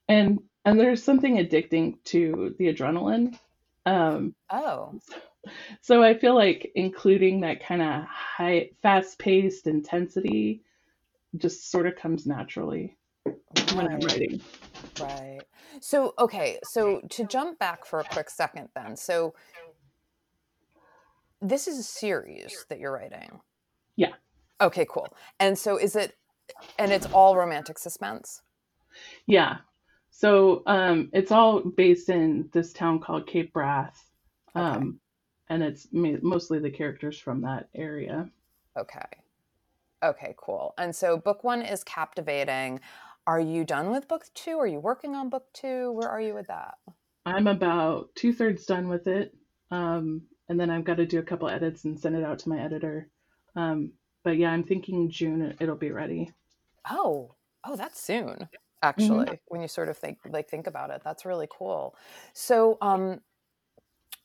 [0.08, 3.40] And and there's something addicting to the adrenaline.
[3.88, 5.00] Um, oh
[5.82, 10.64] So I feel like including that kind of high, fast-paced intensity
[11.38, 12.98] just sort of comes naturally
[13.74, 14.42] when I'm writing.
[15.00, 15.42] Right.
[15.82, 16.60] So, okay.
[16.64, 18.96] So, to jump back for a quick second, then.
[18.96, 19.34] So,
[21.42, 23.42] this is a series that you're writing.
[23.96, 24.14] Yeah.
[24.62, 25.16] Okay, cool.
[25.40, 26.16] And so, is it,
[26.80, 28.42] and it's all romantic suspense?
[29.26, 29.58] Yeah.
[30.18, 34.10] So um, it's all based in this town called Cape Wrath,
[34.56, 34.90] um, okay.
[35.50, 38.30] and it's mostly the characters from that area.
[38.78, 39.06] Okay.
[40.02, 40.74] Okay, cool.
[40.78, 42.80] And so book one is captivating.
[43.28, 44.58] Are you done with book two?
[44.60, 45.92] Are you working on book two?
[45.92, 46.76] Where are you with that?
[47.26, 49.34] I'm about two thirds done with it.
[49.72, 52.50] Um, and then I've got to do a couple edits and send it out to
[52.50, 53.10] my editor.
[53.56, 56.32] Um, but yeah, I'm thinking June it'll be ready.
[56.90, 57.34] Oh,
[57.64, 58.48] oh, that's soon.
[58.84, 59.34] Actually, mm-hmm.
[59.48, 61.96] when you sort of think like think about it, that's really cool.
[62.34, 63.22] So, um,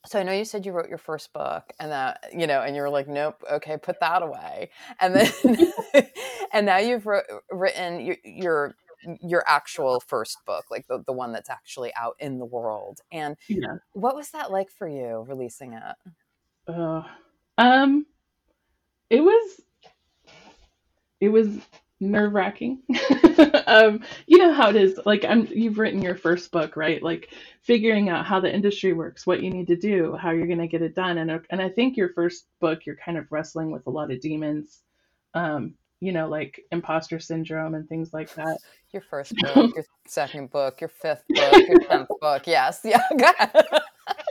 [0.07, 2.75] so I know you said you wrote your first book and that, you know, and
[2.75, 4.71] you were like, nope, okay, put that away.
[5.01, 5.73] And then,
[6.53, 8.77] and now you've wrote, written your, your,
[9.21, 13.01] your actual first book, like the, the one that's actually out in the world.
[13.13, 13.77] And yeah.
[13.93, 15.83] what was that like for you releasing it?
[16.69, 17.03] Uh,
[17.59, 18.07] um,
[19.09, 19.61] it was,
[21.21, 21.59] it was
[22.01, 22.83] nerve wracking.
[23.67, 24.99] um, you know how it is.
[25.05, 27.03] Like I'm, you've written your first book, right?
[27.03, 27.31] Like
[27.63, 30.67] figuring out how the industry works, what you need to do, how you're going to
[30.67, 33.87] get it done, and and I think your first book, you're kind of wrestling with
[33.87, 34.81] a lot of demons.
[35.35, 38.59] Um, you know, like imposter syndrome and things like that.
[38.93, 42.45] Your first book, your second book, your fifth book, your tenth book.
[42.45, 43.01] Yes, yeah.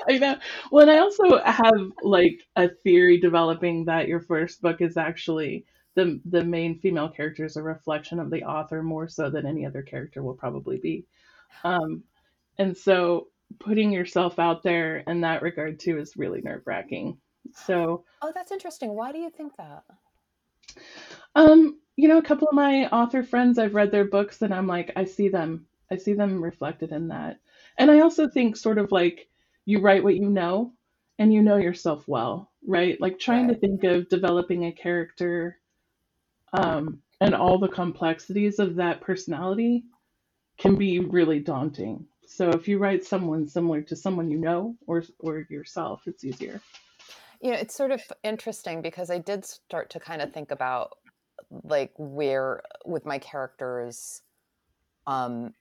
[0.10, 0.36] I know.
[0.70, 5.66] Well, and I also have like a theory developing that your first book is actually
[5.96, 9.66] the the main female character is a reflection of the author more so than any
[9.66, 11.06] other character will probably be.
[11.64, 12.04] Um,
[12.58, 13.28] and so
[13.60, 17.18] putting yourself out there in that regard too is really nerve wracking.
[17.54, 18.94] So Oh, that's interesting.
[18.94, 19.84] Why do you think that?
[21.36, 24.68] Um, you know, a couple of my author friends, I've read their books and I'm
[24.68, 25.66] like, I see them.
[25.92, 27.40] I see them reflected in that.
[27.78, 29.28] And I also think sort of like
[29.66, 30.74] you write what you know
[31.18, 33.00] and you know yourself well, right?
[33.02, 35.60] Like trying to think of developing a character
[36.54, 39.84] um, and all the complexities of that personality
[40.58, 42.06] can be really daunting.
[42.26, 46.62] So if you write someone similar to someone you know or or yourself, it's easier.
[47.42, 50.98] You know, it's sort of interesting because I did start to kind of think about
[51.64, 54.22] like where with my characters
[55.08, 55.54] um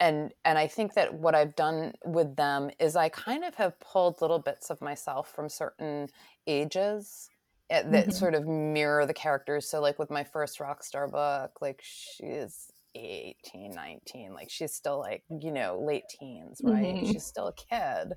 [0.00, 3.78] and and I think that what I've done with them is I kind of have
[3.78, 6.08] pulled little bits of myself from certain
[6.46, 7.28] ages
[7.72, 8.10] that mm-hmm.
[8.10, 9.68] sort of mirror the characters.
[9.68, 14.98] So, like with my first rock star book, like she's 18, 19, like she's still
[14.98, 16.96] like, you know, late teens, right?
[16.96, 17.12] Mm-hmm.
[17.12, 18.12] She's still a kid.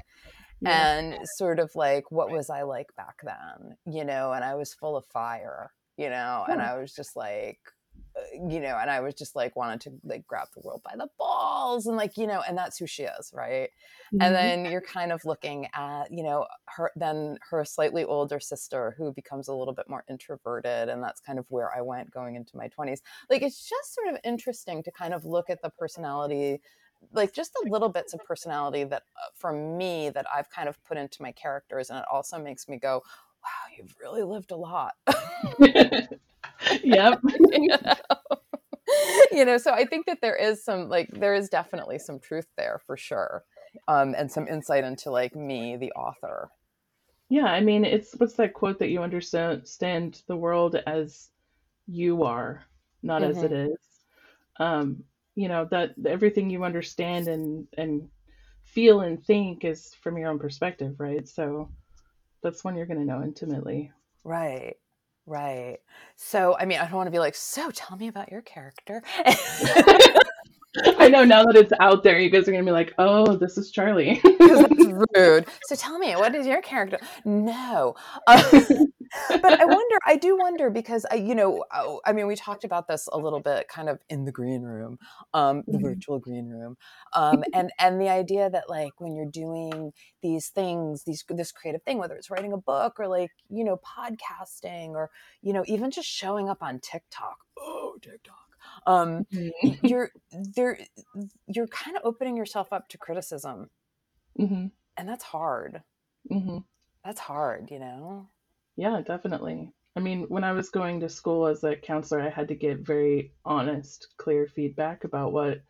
[0.61, 0.97] Yeah.
[0.97, 4.31] And sort of like, what was I like back then, you know?
[4.31, 6.45] And I was full of fire, you know?
[6.49, 7.59] And I was just like,
[8.17, 10.95] uh, you know, and I was just like wanted to like grab the world by
[10.95, 13.69] the balls and like, you know, and that's who she is, right?
[14.13, 14.21] Mm-hmm.
[14.21, 18.95] And then you're kind of looking at, you know, her then her slightly older sister
[18.97, 22.35] who becomes a little bit more introverted and that's kind of where I went going
[22.35, 22.99] into my 20s.
[23.29, 26.61] Like it's just sort of interesting to kind of look at the personality
[27.13, 30.81] like just the little bits of personality that uh, from me that I've kind of
[30.85, 33.03] put into my characters and it also makes me go,
[33.45, 34.93] wow, you've really lived a lot.
[36.83, 37.19] yep.
[37.51, 37.93] you, know?
[39.31, 42.47] you know, so I think that there is some like there is definitely some truth
[42.57, 43.43] there for sure.
[43.87, 46.49] Um, and some insight into like me, the author.
[47.29, 51.29] Yeah, I mean, it's what's that quote that you understand the world as
[51.87, 52.63] you are,
[53.03, 53.31] not mm-hmm.
[53.31, 54.63] as it mm-hmm.
[54.63, 55.03] Um,
[55.35, 58.07] you know that everything you understand and and
[58.63, 61.27] feel and think is from your own perspective, right?
[61.27, 61.69] So
[62.45, 63.91] that's when you're going to know intimately.
[64.23, 64.75] Right.
[65.25, 65.79] Right.
[66.15, 69.01] So, I mean, I don't want to be like, so tell me about your character.
[70.97, 73.57] I know now that it's out there, you guys are gonna be like, "Oh, this
[73.57, 74.75] is Charlie." that's
[75.15, 75.45] rude.
[75.65, 76.99] So tell me, what is your character?
[77.23, 77.95] No,
[78.27, 78.43] uh,
[79.29, 79.95] but I wonder.
[80.05, 83.17] I do wonder because I, you know, oh, I mean, we talked about this a
[83.17, 84.97] little bit, kind of in the green room,
[85.33, 85.85] um, the mm-hmm.
[85.85, 86.77] virtual green room,
[87.13, 91.83] um, and and the idea that like when you're doing these things, these this creative
[91.83, 95.09] thing, whether it's writing a book or like you know podcasting or
[95.41, 97.37] you know even just showing up on TikTok.
[97.57, 98.44] Oh, TikTok
[98.85, 99.85] um, mm-hmm.
[99.85, 100.77] you're there
[101.47, 103.69] you're kind of opening yourself up to criticism
[104.39, 104.67] mm-hmm.
[104.97, 105.81] and that's hard
[106.31, 106.57] mm-hmm.
[107.03, 108.27] that's hard you know
[108.75, 112.47] yeah definitely i mean when i was going to school as a counselor i had
[112.47, 115.61] to get very honest clear feedback about what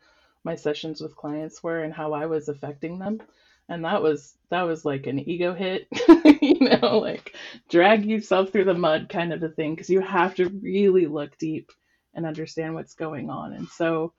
[0.44, 3.20] my sessions with clients were and how i was affecting them
[3.68, 5.88] and that was that was like an ego hit
[6.40, 7.34] you know like
[7.68, 11.36] drag yourself through the mud kind of a thing because you have to really look
[11.38, 11.72] deep
[12.16, 13.52] and understand what's going on.
[13.52, 14.14] And so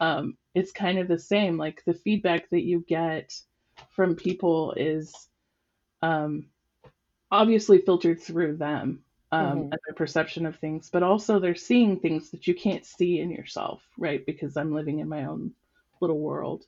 [0.00, 1.58] um, it's kind of the same.
[1.58, 3.32] Like the feedback that you get
[3.90, 5.14] from people is
[6.00, 6.46] um,
[7.30, 9.60] obviously filtered through them um, mm-hmm.
[9.62, 13.30] and their perception of things, but also they're seeing things that you can't see in
[13.30, 14.24] yourself, right?
[14.26, 15.52] Because I'm living in my own
[16.00, 16.64] little world.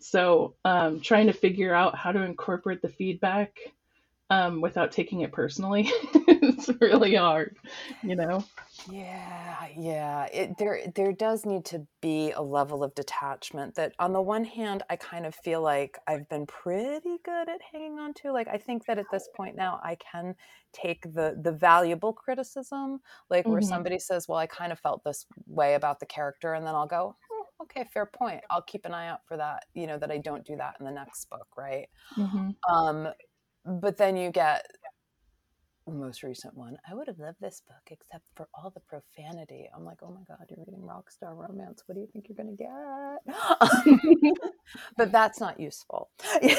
[0.00, 3.56] So um, trying to figure out how to incorporate the feedback
[4.30, 7.56] um, without taking it personally it's really hard,
[8.02, 8.44] you know.
[8.86, 10.26] Yeah, yeah.
[10.32, 14.44] It there there does need to be a level of detachment that on the one
[14.44, 18.32] hand I kind of feel like I've been pretty good at hanging on to.
[18.32, 20.36] Like I think that at this point now I can
[20.72, 23.60] take the the valuable criticism, like where Mm-hmm.
[23.60, 26.86] somebody says, "Well, I kind of felt this way about the character," and then I'll
[26.86, 28.42] go, "Oh, okay, fair point.
[28.48, 30.86] I'll keep an eye out for that, you know, that I don't do that in
[30.86, 31.88] the next book, right?
[32.16, 32.50] Mm-hmm.
[32.68, 33.08] Um,
[33.64, 34.66] but then you get
[35.86, 36.76] the most recent one.
[36.88, 39.68] I would have loved this book except for all the profanity.
[39.74, 41.82] I'm like, oh my god, you're reading Rockstar Romance.
[41.86, 44.32] What do you think you're gonna get?
[44.96, 46.10] but that's not useful.
[46.42, 46.52] and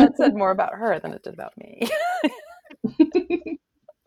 [0.00, 1.88] that said more about her than it did about me.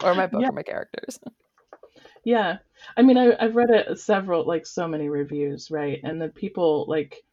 [0.04, 0.50] or my book Yeah.
[0.50, 1.20] or my characters.
[2.24, 2.58] Yeah.
[2.98, 6.00] I mean, I, I've read it several, like so many reviews, right?
[6.04, 7.24] And the people, like,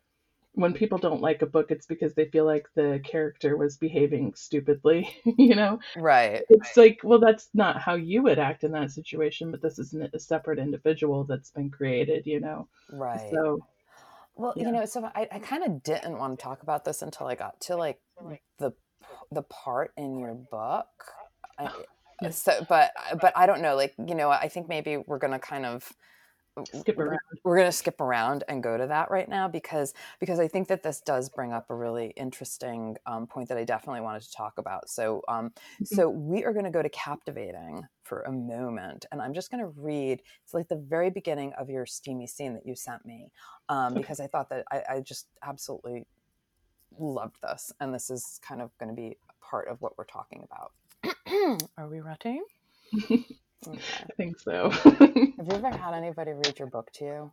[0.54, 4.34] when people don't like a book, it's because they feel like the character was behaving
[4.34, 5.78] stupidly, you know?
[5.96, 6.42] Right.
[6.48, 9.94] It's like, well, that's not how you would act in that situation, but this is
[9.94, 12.68] a separate individual that's been created, you know?
[12.90, 13.30] Right.
[13.30, 13.64] So,
[14.36, 14.66] Well, Yeah.
[14.66, 17.34] you know, so I, I kind of didn't want to talk about this until I
[17.34, 18.00] got to like
[18.58, 18.72] the
[19.30, 20.86] the part in your book.
[21.58, 21.70] I, Yeah.
[22.30, 23.74] So, but but I don't know.
[23.74, 25.92] Like, you know, I think maybe we're gonna kind of
[26.72, 27.18] skip around.
[27.44, 30.68] we're going to skip around and go to that right now because because I think
[30.68, 34.32] that this does bring up a really interesting um, point that I definitely wanted to
[34.32, 34.88] talk about.
[34.88, 39.34] So um, so we are going to go to captivating for a moment, and I'm
[39.34, 40.22] just going to read.
[40.44, 43.30] It's like the very beginning of your steamy scene that you sent me
[43.68, 44.02] um, Okay.
[44.02, 46.06] because I thought that I, I just absolutely
[46.98, 50.04] loved this, and this is kind of going to be a part of what we're
[50.04, 50.72] talking about.
[51.78, 52.40] are we ready?
[53.66, 53.80] Okay.
[54.00, 54.70] I think so.
[54.70, 57.32] Have you ever had anybody read your book to you?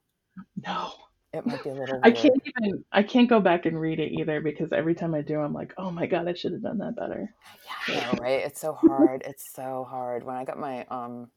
[0.65, 0.91] no.
[1.33, 1.95] It might be a little.
[1.95, 2.05] Weird.
[2.05, 5.21] I can't even I can't go back and read it either because every time I
[5.21, 7.33] do I'm like, "Oh my god, I should have done that better."
[7.87, 8.41] Yeah, right.
[8.41, 9.23] It's so hard.
[9.25, 10.25] It's so hard.
[10.25, 11.29] When I got my um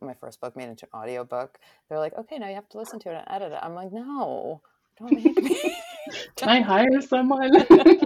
[0.00, 3.00] my first book made into an audiobook, they're like, okay, now you have to listen
[3.00, 3.58] to it and edit it.
[3.62, 4.60] I'm like, no,
[4.98, 5.74] don't make me.
[6.36, 7.50] Can I hire someone?
[7.70, 8.04] All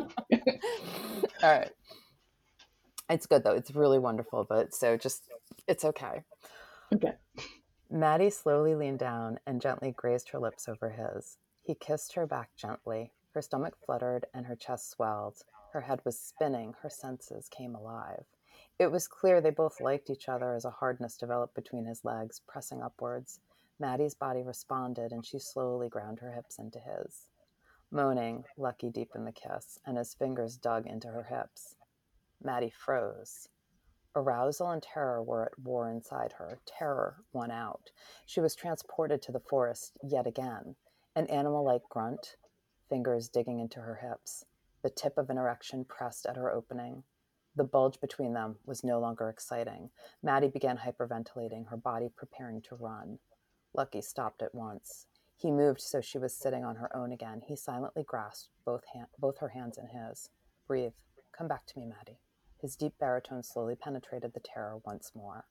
[1.43, 1.71] right.
[3.11, 3.55] It's good though.
[3.55, 5.25] It's really wonderful, but so just
[5.67, 6.23] it's okay.
[6.93, 7.15] okay.
[7.91, 11.39] Maddie slowly leaned down and gently grazed her lips over his.
[11.63, 13.13] He kissed her back gently.
[13.33, 15.43] Her stomach fluttered and her chest swelled.
[15.73, 16.75] Her head was spinning.
[16.83, 18.25] Her senses came alive.
[18.79, 22.41] It was clear they both liked each other as a hardness developed between his legs,
[22.47, 23.41] pressing upwards.
[23.79, 27.29] Maddie's body responded, and she slowly ground her hips into his.
[27.91, 31.77] Moaning, Lucky deepened the kiss, and his fingers dug into her hips.
[32.43, 33.49] Maddie froze.
[34.17, 36.61] Arousal and terror were at war inside her.
[36.67, 37.91] Terror won out.
[38.27, 40.77] She was transported to the forest yet again.
[41.17, 42.37] An animal like grunt,
[42.89, 44.45] fingers digging into her hips.
[44.83, 47.03] The tip of an erection pressed at her opening.
[47.57, 49.91] The bulge between them was no longer exciting.
[50.23, 53.19] Maddie began hyperventilating, her body preparing to run.
[53.75, 55.07] Lucky stopped at once.
[55.37, 57.43] He moved so she was sitting on her own again.
[57.45, 60.31] He silently grasped both, hand, both her hands in his.
[60.67, 60.93] Breathe.
[61.37, 62.21] Come back to me, Maddie.
[62.65, 65.45] His deep baritone slowly penetrated the terror once more.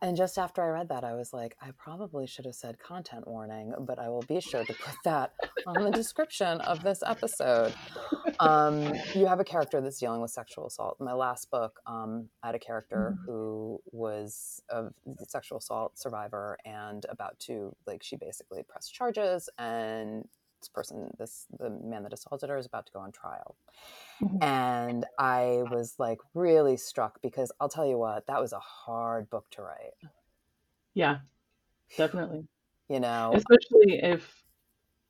[0.00, 3.26] And just after I read that, I was like, I probably should have said content
[3.26, 5.32] warning, but I will be sure to put that
[5.66, 7.74] on the description of this episode.
[8.38, 10.98] Um, you have a character that's dealing with sexual assault.
[11.00, 14.84] In my last book, um, I had a character who was a
[15.26, 20.28] sexual assault survivor and about to, like, she basically pressed charges, and
[20.60, 23.56] this person, this the man that assaulted her, is about to go on trial.
[24.20, 24.38] Mhm.
[24.40, 29.30] And I was like really struck because I'll tell you what, that was a hard
[29.30, 29.94] book to write.
[30.94, 31.20] Yeah.
[31.96, 32.46] Definitely.
[32.90, 34.42] You know, Especially if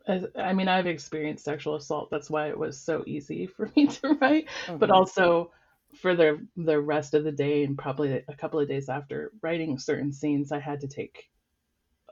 [0.06, 2.10] as, I mean, I've experienced sexual assault.
[2.10, 4.48] That's why it was so easy for me to write.
[4.78, 4.94] But Mhm.
[4.94, 5.52] also
[5.94, 9.78] for the the rest of the day and probably a couple of days after writing
[9.78, 11.30] certain scenes, I had to take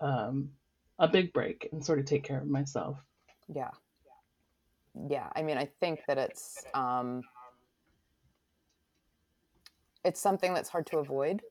[0.01, 0.53] um,
[0.99, 2.99] a big break and sort of take care of myself.
[3.53, 3.71] Yeah,
[5.09, 5.29] yeah.
[5.35, 7.25] I mean, I think that it's um,
[10.05, 11.43] it's something that's hard to avoid.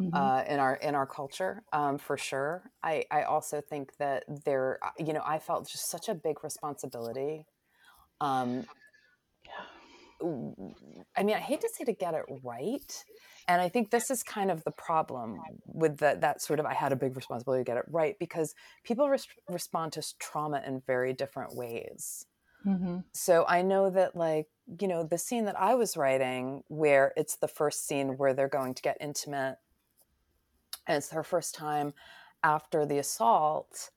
[0.00, 0.10] Mhm.
[0.12, 2.70] uh, in our in our culture um, for sure.
[2.82, 6.42] I I also think that there, uh, you know, I felt just such a big
[6.42, 7.46] responsibility.
[8.20, 8.64] Um,
[10.22, 13.04] I mean, I hate to say to get it right,
[13.48, 16.66] and I think this is kind of the problem with the, that sort of.
[16.66, 18.54] I had a big responsibility to get it right because
[18.84, 22.26] people res- respond to trauma in very different ways
[22.66, 23.04] Mhm.
[23.12, 24.48] so I know that like
[24.80, 28.48] you know the scene that I was writing where it's the first scene where they're
[28.48, 29.58] going to get intimate
[30.86, 31.92] and it's her first time
[32.42, 33.90] after the assault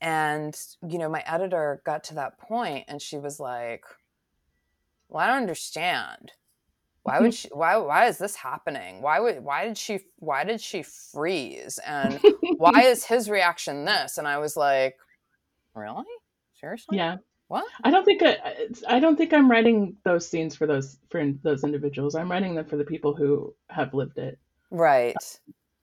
[0.00, 0.54] and
[0.86, 3.84] you know my editor got to that point and she was like
[5.10, 6.32] well i don't understand.
[7.02, 9.00] Why would she why why is this happening?
[9.00, 11.78] Why would why did she why did she freeze?
[11.86, 12.20] And
[12.58, 14.18] why is his reaction this?
[14.18, 14.98] And i was like
[15.74, 16.04] really?
[16.60, 16.98] Seriously?
[16.98, 17.16] Yeah.
[17.48, 17.64] What?
[17.82, 21.64] I don't think I, I don't think i'm writing those scenes for those for those
[21.64, 22.14] individuals.
[22.14, 24.38] I'm writing them for the people who have lived it.
[24.70, 25.16] Right.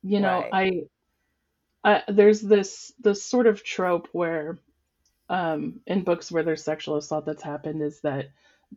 [0.03, 0.87] You know Right.
[1.83, 4.59] I, I there's this this sort of trope where
[5.29, 8.27] um in books where there's sexual assault that's happened is that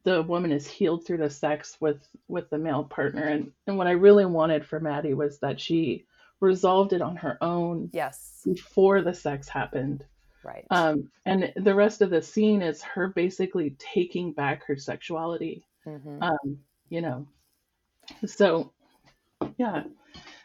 [0.05, 3.24] the woman is healed through the sex with with the male partner.
[3.24, 6.07] And and what i really wanted for maddie was that she
[6.41, 8.41] resolved it on her own yes.
[8.45, 10.05] before the sex happened.
[10.45, 10.64] Right.
[10.70, 15.64] Um and the rest of the scene is her basically taking back her sexuality.
[15.84, 17.26] Hmm um you know
[18.26, 18.72] so
[19.57, 19.84] yeah.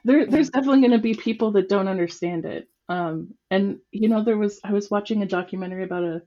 [0.04, 2.70] There, there's definitely going to be people that don't understand it.
[2.90, 6.22] Um and you know there was i was watching a documentary about a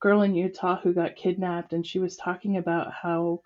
[0.00, 3.40] girl in utah who got kidnapped and she was talking about how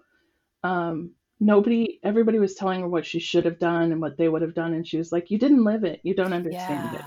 [0.65, 4.43] um nobody everybody was telling her what she should have done and what they would
[4.43, 6.01] have done and she was like you didn't live it.
[6.03, 6.99] You don't understand yeah.
[6.99, 7.05] it.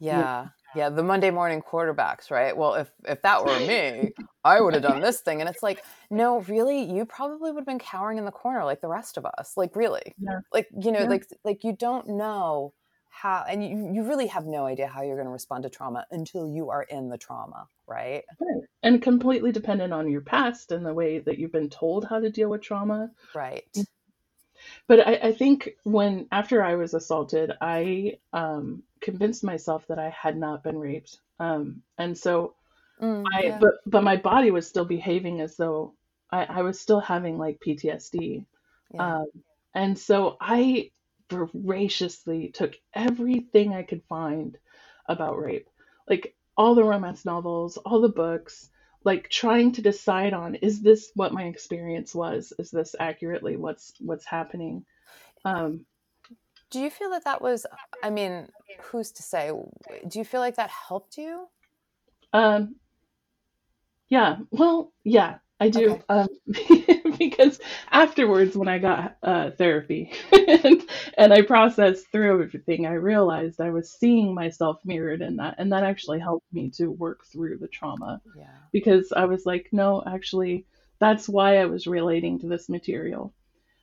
[0.00, 0.46] Yeah.
[0.74, 0.90] Yeah.
[0.90, 2.56] The monday morning quarterbacks right?
[2.56, 4.12] Well if if that were me
[4.44, 6.82] i would have done this thing and it's like no really?
[6.82, 9.52] You probably would have been cowering in the corner like the rest of us.
[9.56, 10.14] Like really?
[10.18, 10.40] Yeah.
[10.52, 11.08] like you know Yeah.
[11.08, 12.72] like like you don't know
[13.16, 16.06] how and you, you really have no idea how you're going to respond to trauma
[16.10, 18.62] until you are in the trauma right Right.
[18.82, 22.30] and completely dependent on your past and the way that you've been told how to
[22.30, 23.86] deal with trauma right
[24.88, 30.10] but I, I think when after I was assaulted, I um, convinced myself that I
[30.10, 32.54] had not been raped, um, and so
[33.00, 33.58] Mm, I yeah.
[33.60, 35.94] but but my body was still behaving as though
[36.30, 38.44] I, I was still having like PTSD,
[38.92, 39.12] yeah.
[39.12, 39.26] um,
[39.74, 40.90] and so I
[41.30, 44.56] voraciously took everything I could find
[45.06, 45.68] about rape,
[46.08, 48.70] like all the romance novels, all the books,
[49.04, 52.52] like trying to decide on is this what my experience was?
[52.58, 54.84] Is this accurately what's what's happening?
[55.44, 55.86] Um,
[56.70, 57.64] do you feel that that was
[58.02, 58.48] i mean
[58.82, 59.50] who's to say?
[60.08, 61.48] Do you feel like that helped you?
[62.32, 62.76] Um,
[64.08, 65.92] yeah, well, yeah, I do.
[65.92, 66.02] Okay.
[66.08, 66.28] Um,
[67.18, 70.82] because afterwards, when I got uh, therapy and,
[71.16, 75.72] and I processed through everything, I realized I was seeing myself mirrored in that, and
[75.72, 78.20] that actually helped me to work through the trauma.
[78.36, 80.66] yeah because I was like, no, actually,
[80.98, 83.32] that's why I was relating to this material.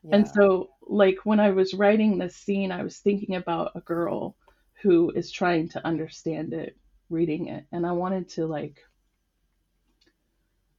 [0.04, 0.18] Yeah.
[0.18, 4.36] And so, like, when I was writing this scene, I was thinking about a girl
[4.84, 6.78] who is trying to understand it,
[7.10, 7.66] reading it.
[7.72, 8.78] And I wanted to, like,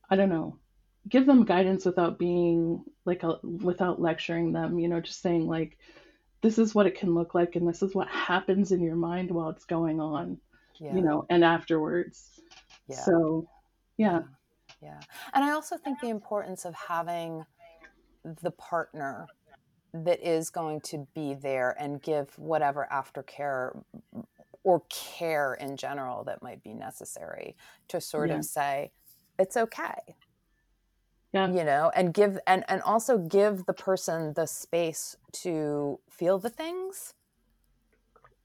[0.09, 0.59] I don't know,
[1.09, 5.79] give them guidance without being like, a, without lecturing them, you know, just saying, like,
[6.41, 9.31] this is what it can look like, and this is what happens in your mind
[9.31, 10.39] while it's going on,
[10.79, 10.95] yeah.
[10.95, 12.41] you know, and afterwards.
[12.89, 12.97] yeah.
[12.97, 13.49] So,
[13.97, 14.21] yeah.
[14.83, 15.01] Yeah.
[15.33, 17.45] And I also think the importance of having
[18.43, 19.27] the partner
[19.95, 23.83] that is going to be there and give whatever aftercare
[24.65, 27.57] or care in general that might be necessary
[27.89, 28.37] to sort Yeah.
[28.37, 28.91] of say
[29.39, 30.17] it's okay
[31.35, 31.49] Yeah.
[31.49, 36.51] you know and give and and also give the person the space to feel the
[36.51, 37.15] things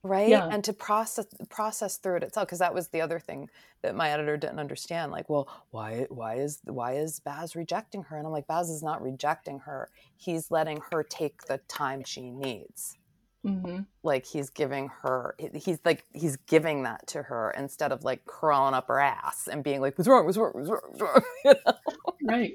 [0.04, 0.50] right Yeah.
[0.52, 3.50] and to process process through it itself because that was the other thing
[3.84, 8.18] that my editor didn't understand like well why why is why is baz rejecting her
[8.18, 12.32] and i'm like baz is not rejecting her he's letting her take the time she
[12.32, 12.99] needs
[13.44, 18.24] hmm like he's giving her he's like he's giving that to her instead of like
[18.26, 21.22] crawling up her ass and being like what's wrong what's wrong what's wrong, what's wrong?
[21.46, 21.74] You know?
[22.22, 22.54] Right.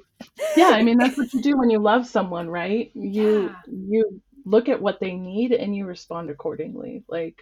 [0.57, 2.91] Yeah, I mean that's what you do when you love someone, right?
[2.95, 3.55] You Yeah.
[3.67, 7.05] you look at what they need and you respond accordingly.
[7.09, 7.39] Like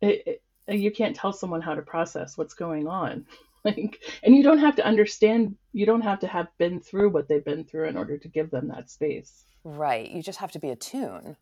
[0.00, 3.26] it, it, you can't tell someone how to process what's going on.
[3.64, 7.26] Like and you don't have to understand, you don't have to have been through what
[7.26, 9.44] they've been through in order to give them that space.
[9.64, 11.36] right you just have to be attuned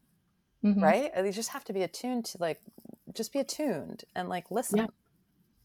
[0.64, 0.92] Mhm.
[0.92, 2.60] right you just have to be attuned to like
[3.14, 4.86] just be attuned and like listen Yeah.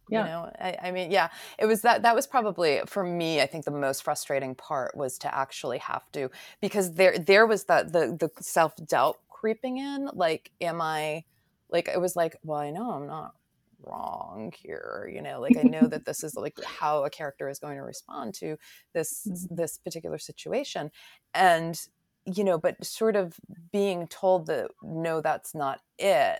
[0.10, 0.18] Yeah.
[0.18, 1.30] you know I, I mean yeah
[1.60, 5.18] it was that that was probably for me i think the most frustrating part was
[5.20, 6.30] to actually have to
[6.62, 11.24] because there there was that the the self-doubt creeping in like am i
[11.70, 13.36] like it was like well i know i'm not
[13.82, 17.60] wrong here you know like i know that this is like how a character is
[17.60, 18.58] going to respond to
[18.93, 19.50] this Mhm.
[19.50, 20.91] this particular situation
[21.34, 21.88] and
[22.36, 23.39] you know but sort of
[23.71, 26.39] being told that no that's not it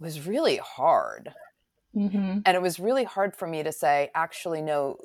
[0.00, 1.32] was really hard
[1.96, 2.42] Mhm.
[2.44, 4.98] and it was really hard for me to say actually no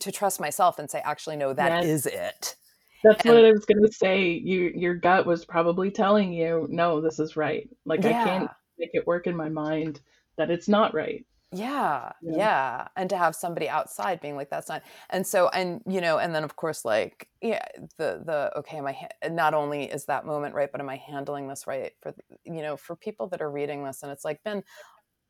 [0.00, 1.84] to trust myself and say actually no that Yes.
[1.86, 2.56] is it
[3.04, 4.22] That's And- what I was going to say.
[4.28, 7.68] You your gut was probably telling you, no, this is right.
[7.84, 10.00] Like I can't make it work in my mind
[10.36, 11.24] that it's not right.
[11.52, 15.82] Yeah, yeah, yeah, and to have somebody outside being like, "That's not," and so, and
[15.86, 17.64] you know, and then of course, like, yeah,
[17.96, 18.92] the the okay, am I?
[18.92, 22.62] Ha- not only is that moment right, but am I handling this right for you
[22.62, 24.62] know for people that are reading this, and it's like been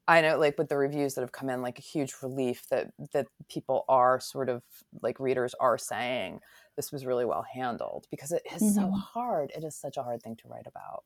[0.08, 2.88] I know like with the reviews that have come in, like a huge relief that
[3.12, 4.62] that people are sort of
[5.02, 6.40] like readers are saying
[6.76, 8.74] this was really well handled because it is mm-hmm.
[8.74, 9.52] so hard.
[9.54, 11.04] It is such a hard thing to write about.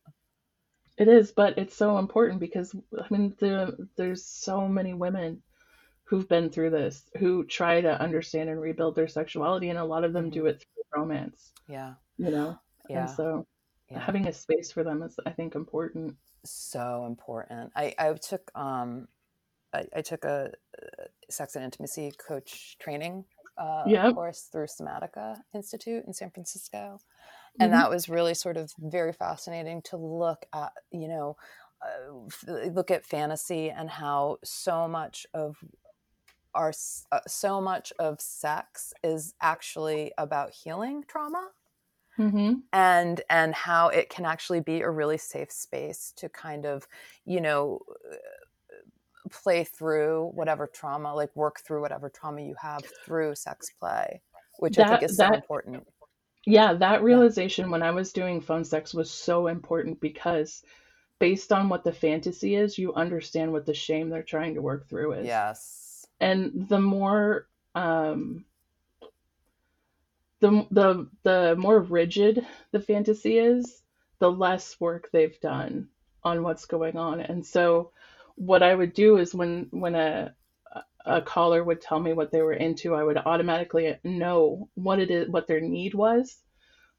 [0.99, 5.43] It is, but it's so important because I mean the, there's so many women
[6.05, 10.05] who've been through this who try to understand and rebuild their sexuality and a lot
[10.05, 10.35] of them mm-hmm.
[10.35, 11.53] do it through romance.
[11.69, 11.95] Yeah.
[12.19, 12.59] You know.
[12.89, 13.03] Yeah.
[13.03, 13.47] And so
[13.91, 14.01] yeah.
[14.01, 17.73] having a space for them is I think important so important.
[17.77, 19.09] I, I took um,
[19.73, 23.25] I, I took a, a, sex and intimacy coach training
[23.57, 24.15] uh, yep.
[24.15, 26.99] course through Somatica Institute in San Francisco,
[27.61, 27.81] and mm-hmm.
[27.81, 30.73] that was really sort of very fascinating to look at.
[30.91, 31.37] You know,
[31.83, 35.57] uh, look at fantasy and how so much of
[36.55, 36.73] our
[37.11, 41.49] uh, so much of sex is actually about healing trauma
[42.19, 42.57] Mm-hmm.
[42.75, 46.87] and and how it can actually be a really safe space to kind of
[47.25, 47.81] you know
[49.31, 54.21] play through whatever trauma like work through whatever trauma you have through sex play
[54.59, 55.87] which that, i think is that, so important
[56.47, 57.71] yeah that realization yeah.
[57.73, 60.63] when i was doing phone sex was so important because
[61.19, 64.89] based on what the fantasy is you understand what the shame they're trying to work
[64.89, 68.45] through is yes and the more um
[70.43, 73.83] the the the more rigid the fantasy is,
[74.19, 75.89] the less work they've done
[76.25, 77.21] on what's going on.
[77.21, 77.93] And so
[78.35, 80.35] what I would do is when when a
[81.05, 85.11] a caller would tell me what they were into, I would automatically know what it
[85.11, 86.37] is, what their need was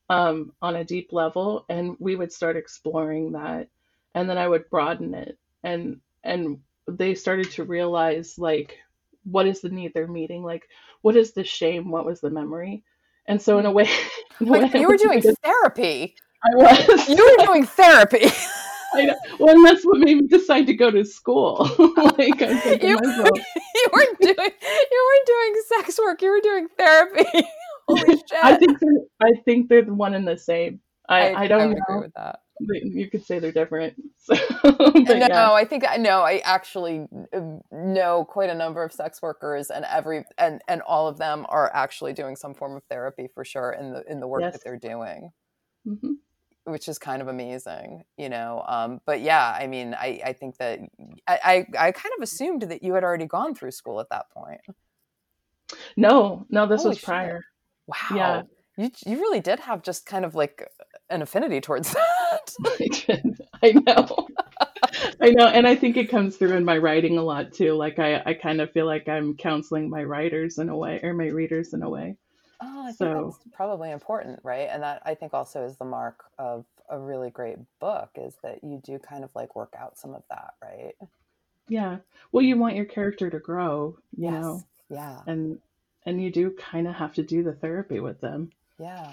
[0.09, 3.67] um, on a deep level, and we would start exploring that,
[4.13, 8.77] and then I would broaden it, and and they started to realize like
[9.23, 10.67] what is the need they're meeting, like
[11.01, 12.83] what is the shame, what was the memory,
[13.27, 13.89] and so in a way,
[14.39, 16.15] in a way you were doing therapy.
[16.43, 17.07] I was.
[17.07, 18.27] You were doing therapy.
[19.39, 21.57] Well, and that's what made me decide to go to school.
[22.17, 24.51] like I you, you weren't doing
[24.91, 26.21] you weren't doing sex work.
[26.21, 27.25] You were doing therapy.
[27.87, 28.43] Holy shit!
[28.43, 28.77] I think
[29.21, 30.79] I think they're the one and the same.
[31.09, 31.75] I, I, I don't I know.
[31.87, 33.95] agree with that you could say they're different.
[34.17, 35.51] So, no, yeah.
[35.51, 36.21] I think I know.
[36.21, 41.07] I actually um, know quite a number of sex workers, and every and and all
[41.07, 44.27] of them are actually doing some form of therapy for sure in the in the
[44.27, 44.53] work yes.
[44.53, 45.31] that they're doing.
[45.85, 46.13] Mm-hmm.
[46.65, 48.63] Which is kind of amazing, you know.
[48.65, 50.79] Um, but yeah, I mean, I, I think that
[51.27, 54.29] I, I, I kind of assumed that you had already gone through school at that
[54.31, 54.61] point.
[55.97, 57.37] No, no, this Holy was prior.
[57.37, 57.43] Shit.
[57.87, 58.15] Wow.
[58.15, 58.41] Yeah.
[58.77, 60.67] You, you really did have just kind of like
[61.09, 62.53] an affinity towards that.
[63.63, 64.27] I know.
[65.21, 65.47] I know.
[65.47, 67.73] And I think it comes through in my writing a lot too.
[67.73, 71.13] Like I, I kind of feel like I'm counseling my writers in a way or
[71.13, 72.15] my readers in a way.
[72.65, 74.69] Oh, I think so, that's probably important, right?
[74.71, 78.63] And that I think also is the mark of a really great book is that
[78.63, 80.93] you do kind of like work out some of that, right?
[81.67, 81.97] Yeah.
[82.31, 84.33] Well, you want your character to grow, you yes.
[84.33, 84.63] know.
[84.89, 85.19] Yeah.
[85.27, 85.59] And
[86.05, 88.51] and you do kind of have to do the therapy with them.
[88.79, 89.11] Yeah.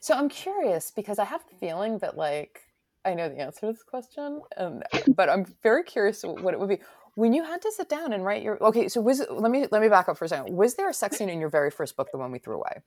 [0.00, 2.62] So I'm curious because I have a feeling that like
[3.04, 4.82] I know the answer to this question, um,
[5.14, 6.80] but I'm very curious what it would be
[7.14, 8.62] when you had to sit down and write your.
[8.62, 10.54] Okay, so was let me let me back up for a second.
[10.54, 12.82] Was there a sex scene in your very first book, the one we threw away?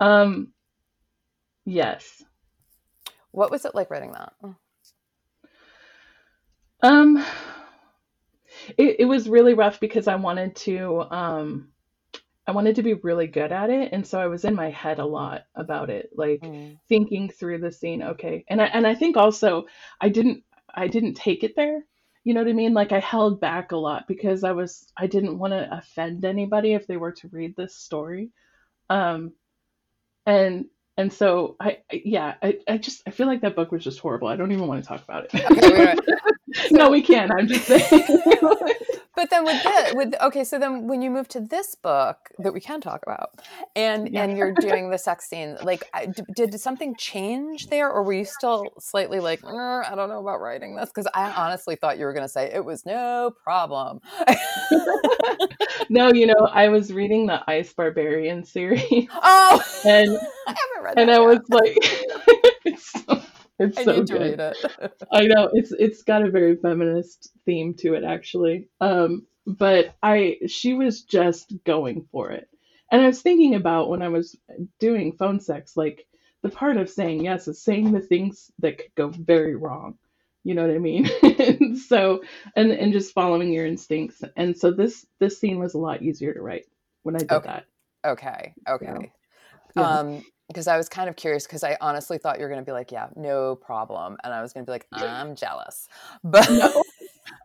[0.00, 0.52] Um.
[1.64, 2.22] Yes.
[3.32, 4.32] What was it like writing that?
[6.82, 7.24] Um.
[8.76, 11.68] It, it was really rough because I wanted to um
[12.46, 14.98] I wanted to be really good at it, and so I was in my head
[14.98, 16.76] a lot about it, like mm.
[16.88, 18.02] thinking through the scene.
[18.02, 19.66] Okay, and I and I think also
[20.00, 20.42] I didn't
[20.74, 21.84] I didn't take it there.
[22.24, 22.74] You know what I mean?
[22.74, 26.74] Like I held back a lot because I was I didn't want to offend anybody
[26.74, 28.30] if they were to read this story.
[28.90, 29.32] Um,
[30.26, 30.66] and
[30.96, 34.00] and so I, I yeah I, I just I feel like that book was just
[34.00, 34.28] horrible.
[34.28, 35.50] I don't even want to talk about it.
[35.50, 35.94] Okay,
[36.70, 37.32] no, we can't.
[37.36, 38.22] I'm just saying.
[39.16, 42.52] but then with this, with okay, so then when you move to this book that
[42.52, 43.30] we can talk about,
[43.74, 44.22] and yeah.
[44.22, 45.84] and you're doing the sex scene, like,
[46.14, 50.40] did, did something change there, or were you still slightly like, I don't know about
[50.40, 50.90] writing this?
[50.90, 54.00] Because I honestly thought you were going to say it was no problem.
[55.88, 59.08] no, you know, I was reading the Ice Barbarian series.
[59.10, 60.98] Oh, and I haven't read.
[60.98, 61.26] And I yet.
[61.26, 63.29] was like,
[63.60, 64.40] it's so, I so good.
[65.12, 68.68] I know it's it's got a very feminist theme to it actually.
[68.80, 72.48] Um, but I she was just going for it.
[72.92, 74.36] And I was thinking about when I was
[74.80, 76.06] doing phone sex, like
[76.42, 79.98] the part of saying yes is saying the things that could go very wrong.
[80.44, 81.76] You know what I mean?
[81.88, 82.22] so
[82.56, 84.22] and and just following your instincts.
[84.36, 86.66] And so this this scene was a lot easier to write
[87.02, 87.48] when I did Okay.
[87.48, 87.66] that.
[88.06, 88.54] Okay.
[88.68, 89.12] Okay.
[89.76, 89.98] Yeah.
[90.00, 92.66] Um, because I was kind of curious because I honestly thought you were going to
[92.66, 94.16] be like, yeah, no problem.
[94.24, 95.88] And I was going to be like, I'm jealous.
[96.24, 96.82] But No.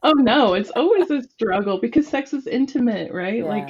[0.01, 3.45] Oh no, it's always a struggle because sex is intimate, right?
[3.45, 3.69] Like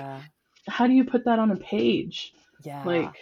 [0.69, 2.33] how do you put that on a page?
[2.63, 2.83] Yeah.
[2.85, 3.13] Like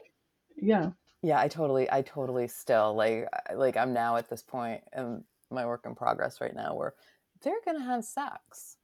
[0.57, 0.91] yeah.
[1.21, 5.65] yeah, I totally, I totally still like, like I'm now at this point in my
[5.65, 6.93] work in progress right now where
[7.41, 8.77] they're going to have sex.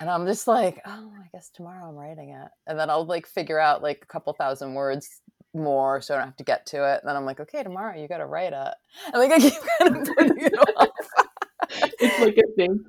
[0.00, 2.48] And I'm just like, oh, I guess tomorrow I'm writing it.
[2.66, 5.20] And then I'll like figure out like a couple thousand words
[5.54, 7.00] more so I don't have to get to it.
[7.02, 8.74] And then I'm like, okay, tomorrow you got to write it.
[9.12, 10.88] And like I keep kind of putting it off
[11.70, 12.84] It's like a thing.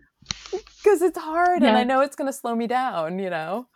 [0.51, 3.67] because it's hard and I know it's going to slow me down, you know?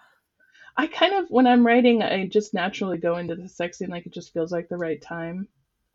[0.77, 4.05] I kind of when I'm writing, I just naturally go into the sex scene like
[4.05, 5.47] it just feels like the right time.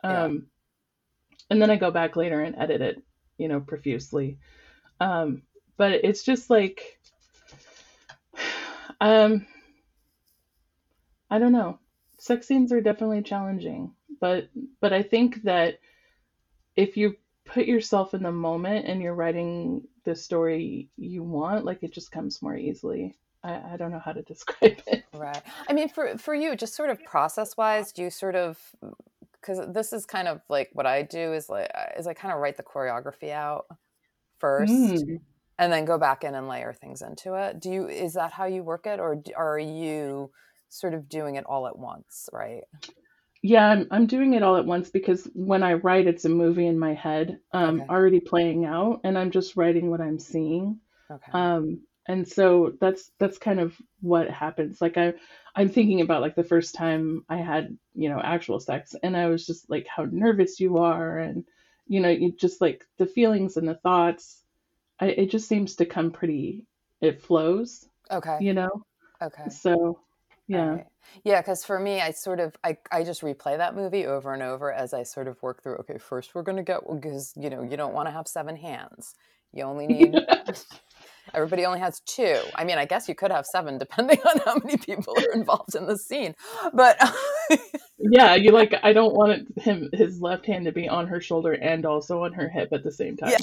[0.03, 0.23] Yeah.
[0.23, 0.47] Um
[1.49, 3.01] and then I go back later and edit it,
[3.37, 4.37] you know, profusely.
[4.99, 5.43] Um
[5.77, 6.99] but it's just like
[9.01, 9.45] um
[11.29, 11.79] I don't know.
[12.19, 14.49] Sex scenes are definitely challenging, but
[14.81, 15.79] but I think that
[16.75, 17.15] if you
[17.45, 22.11] put yourself in the moment and you're writing the story you want, like it just
[22.11, 23.17] comes more easily.
[23.43, 25.05] I, I don't know how to describe it.
[25.13, 25.41] Right.
[25.67, 28.57] I mean, for for you, just sort of process wise, do you sort of
[29.33, 32.39] because this is kind of like what I do is like is I kind of
[32.39, 33.65] write the choreography out
[34.39, 35.19] first, Mm.
[35.59, 37.59] And then go back in and layer things into it.
[37.59, 40.31] Do you is that how you work it, or are you
[40.69, 42.29] sort of doing it all at once?
[42.33, 42.63] Right.
[43.43, 46.65] Yeah, I'm, I'm doing it all at once because when I write, it's a movie
[46.65, 47.89] in my head, um, Okay.
[47.89, 50.79] already playing out, and I'm just writing what I'm seeing.
[51.11, 51.33] Okay.
[51.33, 54.81] Um, and so that's that's kind of what happens.
[54.81, 55.13] Like I,
[55.55, 59.27] I'm thinking about like the first time I had, you know, actual sex, and I
[59.27, 61.45] was just like how nervous you are, and
[61.85, 64.43] you know, you just like the feelings and the thoughts.
[64.99, 66.63] I, it just seems to come pretty.
[67.01, 68.37] It flows, okay.
[68.41, 68.69] you know.
[69.21, 69.49] Okay.
[69.49, 69.99] So,
[70.47, 70.61] yeah.
[70.61, 70.85] Alright.
[71.23, 74.43] Yeah, because for me, I sort of I, I just replay that movie over and
[74.43, 75.75] over as I sort of work through.
[75.77, 79.13] Okay, first we're gonna get because you know you don't want to have seven hands.
[79.53, 80.15] You only need
[81.33, 82.39] everybody only has two.
[82.55, 85.75] I mean, I guess you could have seven depending on how many people are involved
[85.75, 86.35] in the scene.
[86.73, 86.97] But
[87.99, 91.19] Yeah, you like I don't want it, him his left hand to be on her
[91.19, 93.31] shoulder and also on her hip at the same time.
[93.31, 93.37] yeah,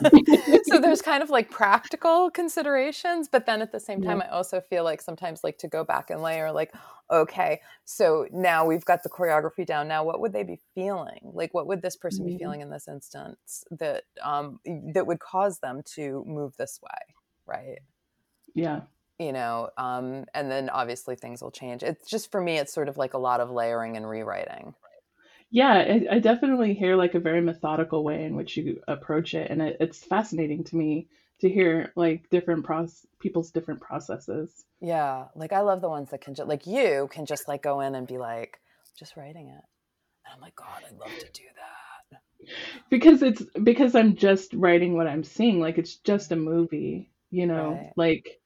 [0.62, 4.60] so there's kind of like practical considerations, but then at the same time, I also
[4.60, 6.72] feel like sometimes like to go back and layer like,
[7.10, 9.88] okay, so now we've got the choreography down.
[9.88, 11.32] Now, what would they be feeling?
[11.34, 12.38] Like, what would this person be Mhm.
[12.38, 14.60] feeling in this instance that um
[14.94, 17.14] that would cause them to move this way,
[17.46, 17.78] right?
[18.54, 18.82] Yeah.
[19.18, 21.82] You know, um, and then obviously things will change.
[21.82, 24.74] It's just for me, it's sort of like a lot of layering and rewriting.
[25.50, 29.50] Yeah, I, I definitely hear like a very methodical way in which you approach it,
[29.50, 31.08] and it, it's fascinating to me
[31.40, 34.64] to hear like different process people's different processes.
[34.80, 37.80] Yeah, like I love the ones that can just like you can just like go
[37.80, 38.60] in and be like,
[38.98, 39.64] just writing it.
[40.26, 41.42] And I'm like, God, I'd love to do
[42.10, 42.20] that.
[42.90, 47.46] Because it's because I'm just writing what I'm seeing, like it's just a movie, you
[47.46, 47.92] know, Right.
[47.96, 48.40] like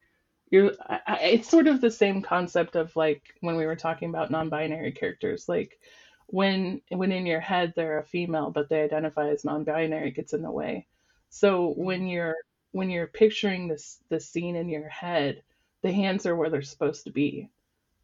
[0.53, 4.31] you're I, it's sort of the same concept of like when we were talking about
[4.31, 5.81] non-binary characters, like
[6.27, 10.35] when when in your head they're a female but they identify as non-binary it gets
[10.35, 10.87] in the way.
[11.31, 12.37] So when you're
[12.73, 15.43] when you're picturing this this scene in your head,
[15.81, 17.49] the hands are where they're supposed to be.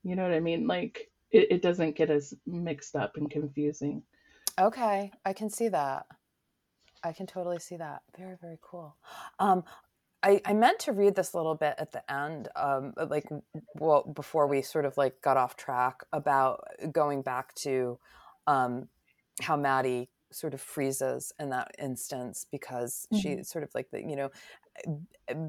[0.03, 0.67] You know what I mean?
[0.67, 4.03] Like it, it doesn't get as mixed up and confusing.
[4.59, 6.07] Okay, I can see that.
[7.05, 8.03] I can totally see that.
[8.17, 8.97] Very, very cool.
[9.39, 9.65] Um,
[10.29, 13.27] I, I meant to read this a little bit at the end, um, like
[13.77, 16.63] well before we sort of like got off track about
[16.93, 17.99] going back to
[18.47, 18.89] um,
[19.41, 24.15] how Maddie sort of freezes in that instance because she sort of like the you
[24.15, 24.29] know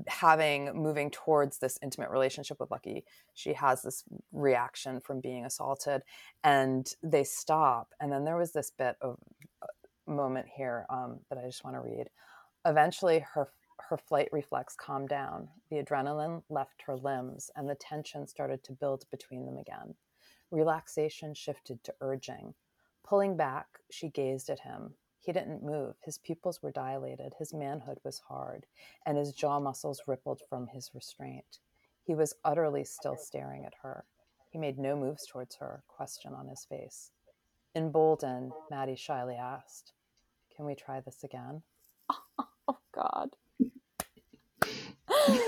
[0.07, 3.03] having moving towards this intimate relationship with Lucky,
[3.34, 6.03] she has this reaction from being assaulted,
[6.45, 9.17] and they stop, and then there was this bit of
[9.61, 9.67] uh,
[10.09, 12.09] moment here um, that I just want to read.
[12.65, 13.49] Eventually, her
[13.89, 15.49] her flight reflex calmed down.
[15.69, 19.95] The adrenaline left her limbs, and the tension started to build between them again.
[20.51, 22.53] Relaxation shifted to urging.
[23.03, 24.95] Pulling back, she gazed at him.
[25.19, 25.95] He didn't move.
[26.03, 27.36] His pupils were dilated.
[27.38, 28.65] His manhood was hard,
[29.05, 31.59] and his jaw muscles rippled from his restraint.
[32.03, 34.05] He was utterly still staring at her.
[34.49, 37.11] He made no moves towards her, question on his face.
[37.75, 39.93] Emboldened, Maddie shyly asked,
[40.55, 41.63] Can we try this again?
[42.71, 43.32] Oh, God.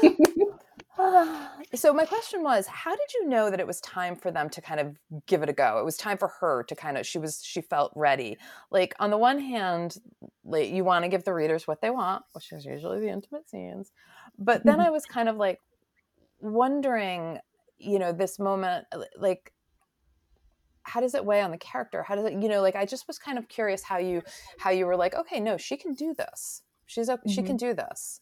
[1.73, 4.61] so my question was how did you know that it was time for them to
[4.61, 5.79] kind of give it a go?
[5.79, 8.37] It was time for her to kind of she was she felt ready.
[8.69, 9.97] Like on the one hand
[10.43, 13.49] like you want to give the readers what they want which is usually the intimate
[13.49, 13.91] scenes.
[14.37, 15.59] But then i was kind of like
[16.39, 17.39] wondering
[17.77, 18.85] you know this moment
[19.17, 19.53] like
[20.83, 22.01] how does it weigh on the character?
[22.01, 24.21] How does it you know like i just was kind of curious how you
[24.59, 26.63] how you were like okay no she can do this.
[26.85, 27.31] She's okay mm-hmm.
[27.31, 28.21] she can do this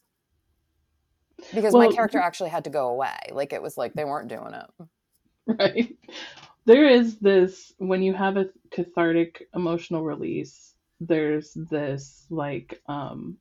[1.54, 3.18] because well, my character actually had to go away.
[3.32, 4.86] Like it was like they weren't doing it.
[5.46, 5.96] Right.
[6.66, 13.38] There is this when you have a cathartic emotional release there's this like um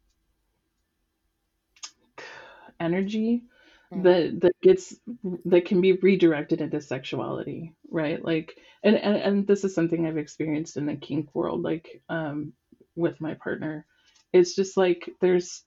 [2.80, 3.44] energy
[3.94, 4.02] mm-hmm.
[4.04, 4.96] that that gets
[5.46, 8.24] that can be redirected into sexuality right?
[8.26, 12.54] Like and, and and this is something i've experienced in the kink world like um
[13.00, 13.86] with my partner.
[14.34, 15.64] It's just like there's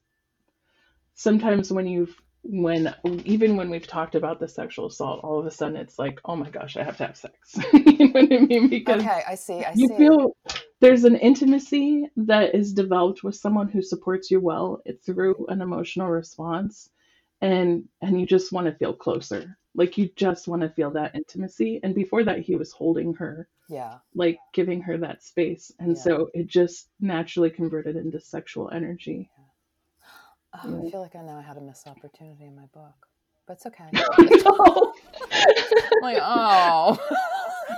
[1.14, 2.92] sometimes when you've when
[3.24, 6.34] even when we've talked about the sexual assault all of a sudden it's like oh
[6.34, 7.36] my gosh i have to have sex
[7.72, 9.96] you know what i mean because okay i see i you see.
[9.96, 10.36] feel
[10.80, 16.08] there's an intimacy that is developed with someone who supports you well through an emotional
[16.08, 16.90] response
[17.40, 21.14] and and you just want to feel closer like you just want to feel that
[21.14, 25.96] intimacy and before that he was holding her yeah like giving her that space and
[25.96, 26.02] yeah.
[26.02, 29.41] so it just naturally converted into sexual energy yeah.
[30.54, 33.06] Oh, I feel like I know I had a missed opportunity in my book,
[33.46, 33.84] but it's okay.
[36.02, 36.98] like, oh.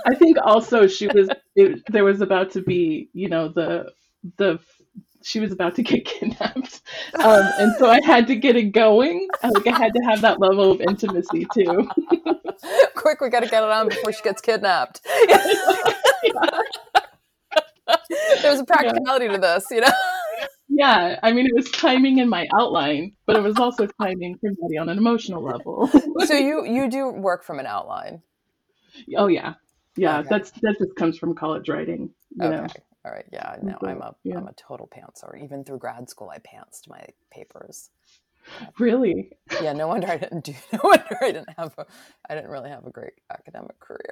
[0.05, 3.91] I think also she was it, there was about to be, you know, the
[4.37, 4.59] the
[5.23, 6.81] she was about to get kidnapped,
[7.15, 9.27] um, and so I had to get it going.
[9.41, 11.89] Like I had to have that level of intimacy too.
[12.95, 15.01] Quick, we got to get it on before she gets kidnapped.
[18.41, 19.31] There's a practicality yeah.
[19.31, 19.91] to this, you know
[20.77, 24.49] yeah, I mean, it was timing in my outline, but it was also timing for
[24.59, 25.87] Maddie on an emotional level.
[26.25, 28.21] so you you do work from an outline?
[29.17, 29.53] Oh yeah,
[29.95, 30.19] yeah.
[30.19, 30.27] Okay.
[30.29, 32.09] That's that just comes from college writing.
[32.35, 32.55] You okay.
[32.57, 32.67] Know?
[33.05, 33.25] All right.
[33.31, 33.55] Yeah.
[33.61, 35.41] No, I'm a am a total pantser.
[35.41, 37.89] Even through grad school, I pantsed my papers.
[38.79, 39.31] Really?
[39.61, 39.73] Yeah.
[39.73, 40.53] No wonder I didn't do.
[40.73, 41.85] No wonder I didn't have a.
[42.29, 44.11] I didn't really have a great academic career.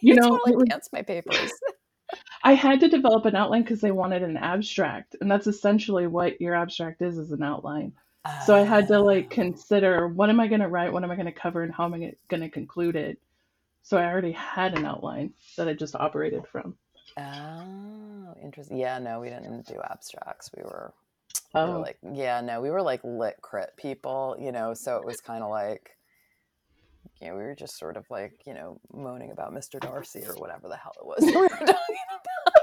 [0.00, 1.50] You know, totally pants my papers.
[2.42, 6.40] I had to develop an outline because they wanted an abstract, and that's essentially what
[6.40, 7.92] your abstract is is an outline.
[8.44, 9.34] So I had to like ah.
[9.34, 11.84] consider what am I going to write, what am I going to cover, and how
[11.84, 13.18] am I going to conclude it.
[13.82, 16.76] So I already had an outline that I just operated from.
[17.16, 18.76] Oh, interesting.
[18.76, 20.50] Yeah, no, we didn't do abstracts.
[20.56, 20.92] We were,
[21.54, 21.64] oh.
[21.64, 21.80] we were oh.
[21.80, 24.74] like, yeah, no, we were like lit crit people, you know.
[24.74, 25.96] So it was kind of like
[27.20, 29.80] you know, we were just sort of like, you know, moaning about Mr.
[29.80, 32.58] Darcy or whatever the hell it was we were talking about.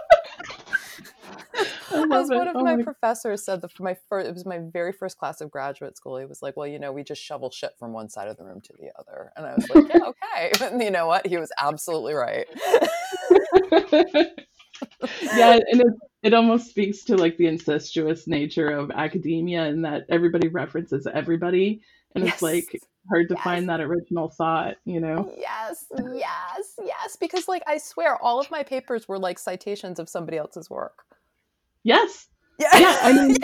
[1.91, 4.59] As one of oh my, my professors said, that for my first, it was my
[4.59, 6.17] very first class of graduate school.
[6.17, 8.43] He was like, "Well, you know, we just shovel shit from one side of the
[8.43, 11.25] room to the other," and I was like, "Yeah, okay." And you know what?
[11.25, 12.47] He was absolutely right.
[15.35, 15.93] yeah, and it,
[16.23, 21.81] it almost speaks to like the incestuous nature of academia, and that everybody references everybody,
[22.15, 22.33] and yes.
[22.33, 23.43] it's like hard to yes.
[23.43, 25.31] find that original thought, you know?
[25.37, 27.15] Yes, yes, yes.
[27.15, 31.03] Because, like, I swear, all of my papers were like citations of somebody else's work.
[31.83, 32.27] Yes.
[32.59, 32.77] Yeah.
[32.77, 33.35] yeah I mean,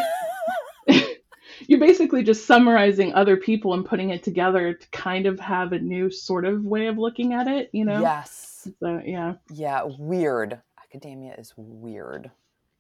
[1.68, 5.80] you're basically just summarizing other people and putting it together to kind of have a
[5.80, 8.01] new sort of way of looking at it, you know?
[8.01, 8.68] Yes.
[8.80, 9.36] So, yeah.
[9.51, 10.62] Yeah, weird.
[10.84, 12.32] Academia is weird.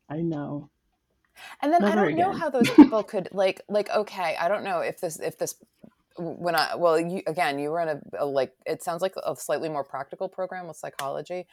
[0.09, 0.69] I know.
[1.61, 2.17] And then Never I don't again.
[2.17, 5.55] know how those people could like like okay, I don't know if this if this
[6.17, 9.35] when I well you again you were in a, a, like it sounds like a
[9.35, 11.47] slightly more practical program with psychology,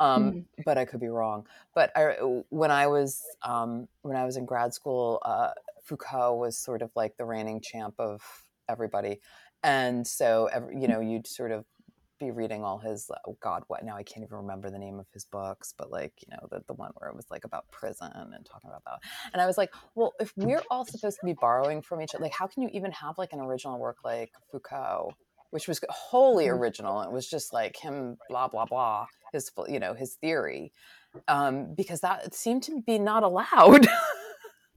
[0.00, 0.62] um, mm-hmm.
[0.64, 1.46] but I could be wrong.
[1.74, 2.16] But I,
[2.50, 5.50] when I was um, when I was in grad school, uh,
[5.82, 8.22] Foucault was sort of like the reigning champ of
[8.68, 9.20] everybody,
[9.62, 11.64] and so every, you know you'd sort of
[12.18, 15.06] be reading all his oh god what now i can't even remember the name of
[15.12, 18.10] his books but like you know the, the one where it was like about prison
[18.14, 18.98] and talking about that
[19.32, 22.22] and i was like well if we're all supposed to be borrowing from each other
[22.22, 25.12] like how can you even have like an original work like foucault
[25.50, 26.60] which was wholly mm-hmm.
[26.60, 30.72] original it was just like him blah blah blah his you know his theory
[31.26, 33.86] um, because that seemed to be not allowed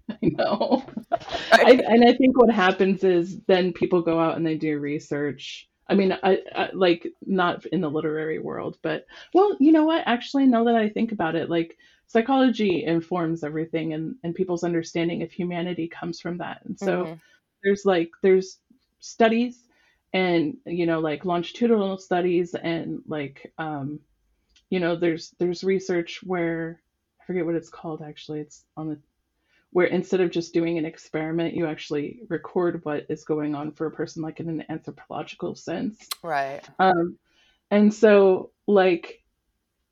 [0.10, 0.84] I know.
[1.52, 5.68] I, and I think what happens is then people go out and they do research
[5.92, 10.04] I mean, I, I, like not in the literary world, but well, you know what?
[10.06, 11.78] Actually, now that I think about it, like
[12.08, 16.62] psychology informs everything, and and people's understanding of humanity comes from that.
[16.64, 17.14] And so mm-hmm.
[17.62, 18.60] there's like there's
[19.02, 19.68] studies,
[20.14, 24.00] and you know like longitudinal studies, and like um,
[24.70, 26.82] you know there's there's research where
[27.20, 28.40] I forget what it's called actually.
[28.40, 28.98] It's on the
[29.72, 33.88] where instead of just doing an experiment, you actually record what is going on for
[33.88, 36.08] a person, like in an anthropological sense.
[36.24, 36.62] Right.
[36.78, 37.18] Um,
[37.70, 39.24] and so, like,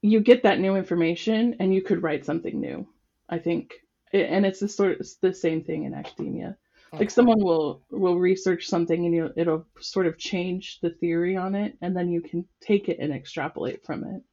[0.02, 2.88] you get that new information and you could write something new,
[3.30, 3.74] I think.
[4.12, 6.58] And it's the sort of the same thing in academia.
[6.92, 7.04] Okay.
[7.04, 11.54] Like someone will will research something and you it'll sort of change the theory on
[11.54, 14.24] it, and then you can take it and extrapolate from it.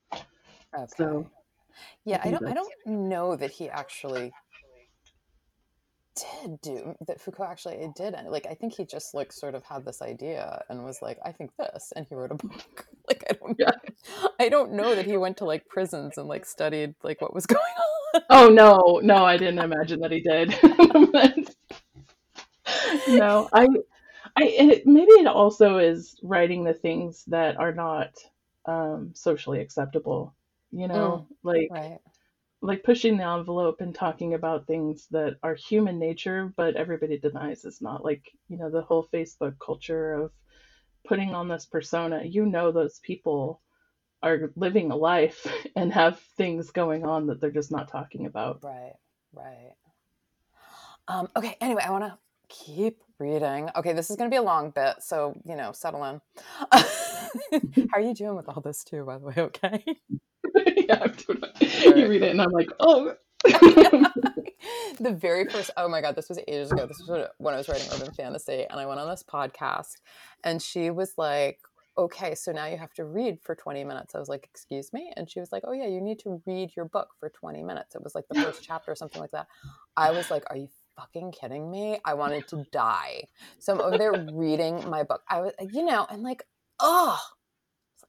[0.75, 0.87] Okay.
[0.97, 1.29] So,
[2.07, 4.33] yeah, I, I don't I don't know that he actually
[6.17, 9.55] did do that Foucault actually it did and like I think he just like sort
[9.55, 12.87] of had this idea and was like I think this and he wrote a book
[13.09, 13.73] like I don't yeah.
[14.41, 17.47] I don't know that he went to like prisons and like studied like what was
[17.47, 17.61] going
[18.15, 18.23] on.
[18.31, 20.55] Oh no no I didn't imagine that he did.
[23.09, 23.67] No I
[24.37, 28.11] I it, maybe it also is writing the things that are not
[28.67, 30.35] um socially acceptable
[30.73, 32.01] you know mm, like right
[32.67, 37.65] like pushing the envelope and talking about things that are human nature, but everybody denies
[37.65, 40.33] is not like, you know, the whole Facebook culture of
[41.07, 42.25] putting on this persona.
[42.25, 43.63] You know, those people
[44.23, 45.47] are living a life
[45.77, 48.65] and have things going on that they're just not talking about.
[48.65, 48.95] Right,
[49.33, 49.73] right.
[51.09, 52.19] Um, okay, anyway, I want to
[52.49, 53.69] keep reading.
[53.77, 56.21] Okay, this is going to be a long bit, so, you know, settle in.
[56.73, 59.35] How are you doing with all this, too, by the way?
[59.39, 59.85] Okay.
[60.77, 61.97] yeah, I'm doing it.
[61.97, 63.15] You read it, and I'm like, oh.
[63.45, 66.87] the very first, oh my God, this was ages ago.
[66.87, 69.97] This was when I was writing urban fantasy, and I went on this podcast,
[70.45, 71.61] and she was like,
[71.99, 74.15] okay, so now you have to read for 20 minutes.
[74.15, 75.13] I was like, excuse me?
[75.17, 77.95] And she was like, oh, yeah, you need to read your book for 20 minutes.
[77.95, 79.47] It was like the first chapter or something like that.
[79.97, 81.99] I was like, are you fucking kidding me?
[82.05, 83.25] I wanted to die.
[83.59, 85.23] So I'm over there reading my book.
[85.29, 86.45] I was, you know, and like,
[86.81, 87.19] oh,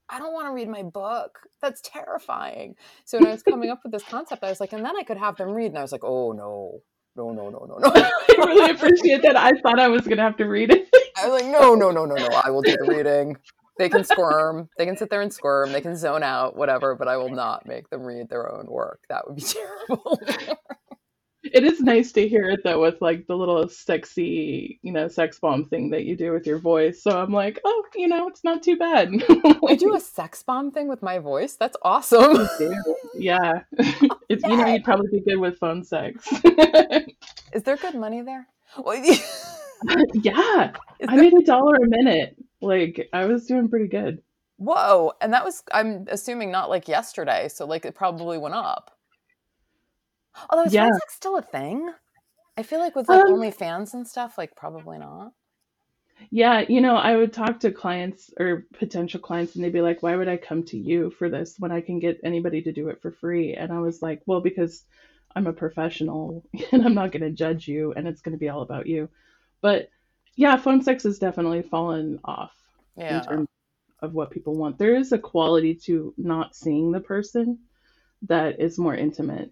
[0.10, 1.40] I don't want to read my book.
[1.62, 2.76] That's terrifying.
[3.06, 5.04] So when I was coming up with this concept, I was like, and then I
[5.04, 5.68] could have them read.
[5.68, 6.82] And I was like, oh no,
[7.16, 7.92] no, no, no, no, no.
[7.96, 9.36] I really appreciate that.
[9.36, 10.88] I thought I was going to have to read it.
[11.18, 12.28] I was like, no, no, no, no, no.
[12.44, 13.36] I will do the reading.
[13.78, 14.70] They can squirm.
[14.78, 15.72] They can sit there and squirm.
[15.72, 19.02] They can zone out, whatever, but I will not make them read their own work.
[19.10, 19.42] That would be
[19.90, 20.20] terrible.
[21.54, 25.40] It is nice to hear it though with like the little sexy, you know, sex
[25.40, 27.02] bomb thing that you do with your voice.
[27.02, 29.10] So I'm like, oh, you know, it's not too bad.
[29.68, 31.56] I do a sex bomb thing with my voice.
[31.56, 32.48] That's awesome.
[33.16, 33.62] yeah.
[34.30, 36.28] it's, you know, you'd probably be good with phone sex.
[37.54, 38.48] is there good money there?
[38.78, 39.02] Well
[40.14, 40.74] Yeah.
[41.08, 42.36] I made a dollar a minute.
[42.62, 44.22] Like I was doing pretty good.
[44.58, 45.14] Whoa.
[45.22, 47.48] And that was I'm assuming not like yesterday.
[47.50, 48.97] So like it probably went up.
[50.50, 50.92] Although is yeah.
[50.92, 51.92] sex still a thing?
[52.58, 55.32] I feel like with like um, OnlyFans and stuff, like probably not.
[56.32, 60.02] Yeah, you know, I would talk to clients or potential clients and they'd be like,
[60.02, 62.90] why would I come to you for this when I can get anybody to do
[62.90, 63.54] it for free?
[63.54, 64.84] And I was like, well, because
[65.36, 68.50] I'm a professional and I'm not going to judge you and it's going to be
[68.50, 69.10] all about you.
[69.62, 69.90] But
[70.36, 72.56] yeah, phone sex has definitely fallen off
[72.96, 73.20] yeah.
[73.20, 73.48] in terms
[74.02, 74.78] of what people want.
[74.78, 77.60] There is a quality to not seeing the person
[78.24, 79.52] that is more intimate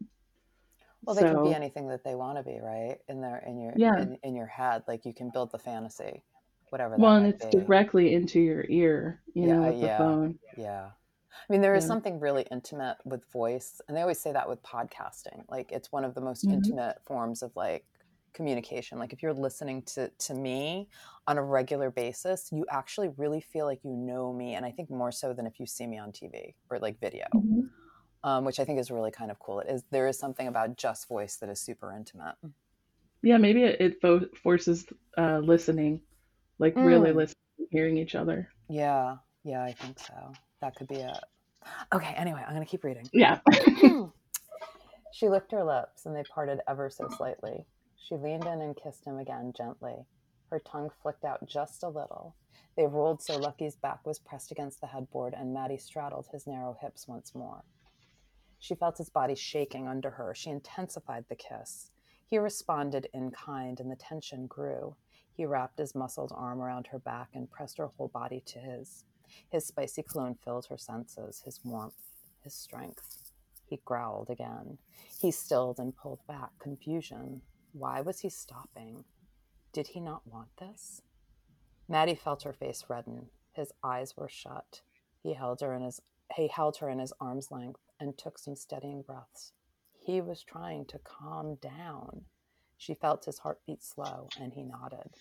[1.05, 2.97] well, they so, can be anything that they want to be, right?
[3.07, 4.01] In their in your yeah.
[4.01, 6.23] in, in your head, like you can build the fantasy,
[6.69, 6.95] whatever.
[6.97, 7.51] well, and it's be.
[7.51, 10.39] directly into your ear, you yeah, know, with yeah, the phone.
[10.57, 10.87] Yeah.
[11.33, 14.63] I mean, there is something really intimate with voice, and they always say that with
[14.63, 15.43] podcasting.
[15.49, 16.55] Like, it's one of the most mm-hmm.
[16.55, 17.85] intimate forms of like
[18.33, 18.97] communication.
[18.97, 20.89] Like, if you're listening to to me
[21.27, 24.89] on a regular basis, you actually really feel like you know me, and I think
[24.89, 27.25] more so than if you see me on TV or like video.
[27.35, 27.61] Mm-hmm
[28.25, 29.59] um, which I think is really kind of cool.
[29.59, 32.35] It is there is something about just voice that is super intimate.
[33.21, 34.85] Yeah, maybe it, it fo- forces
[35.17, 36.01] uh, listening,
[36.57, 36.85] like mm.
[36.85, 37.35] really listening,
[37.69, 38.49] hearing each other.
[38.67, 40.33] Yeah, yeah, I think so.
[40.59, 41.17] That could be it.
[41.93, 43.07] Okay, anyway, I'm gonna keep reading.
[43.13, 43.39] Yeah.
[45.13, 47.63] she licked her lips, and they parted ever so slightly.
[47.95, 49.95] She leaned in and kissed him again gently.
[50.49, 52.35] Her tongue flicked out just a little.
[52.75, 56.75] They rolled so Lucky's back was pressed against the headboard, and Maddie straddled his narrow
[56.81, 57.63] hips once more.
[58.65, 60.33] She felt his body shaking under her.
[60.33, 61.91] She intensified the kiss.
[62.25, 64.95] He responded in kind, and the tension grew.
[65.31, 69.03] He wrapped his muscled arm around her back and pressed her whole body to his.
[69.51, 71.93] His spicy cologne filled her senses, his warmth,
[72.41, 73.31] his strength.
[73.67, 74.79] He growled again.
[75.21, 77.43] He stilled and pulled back, confusion.
[77.71, 79.05] Why was he stopping?
[79.73, 81.03] Did he not want this?
[81.87, 83.27] Maddie felt her face redden.
[83.51, 84.81] His eyes were shut.
[85.21, 86.01] He held her in his
[86.35, 89.53] he held her in his arm's length and took some steadying breaths.
[89.99, 92.25] He was trying to calm down.
[92.77, 95.11] She felt his heartbeat slow, and he nodded.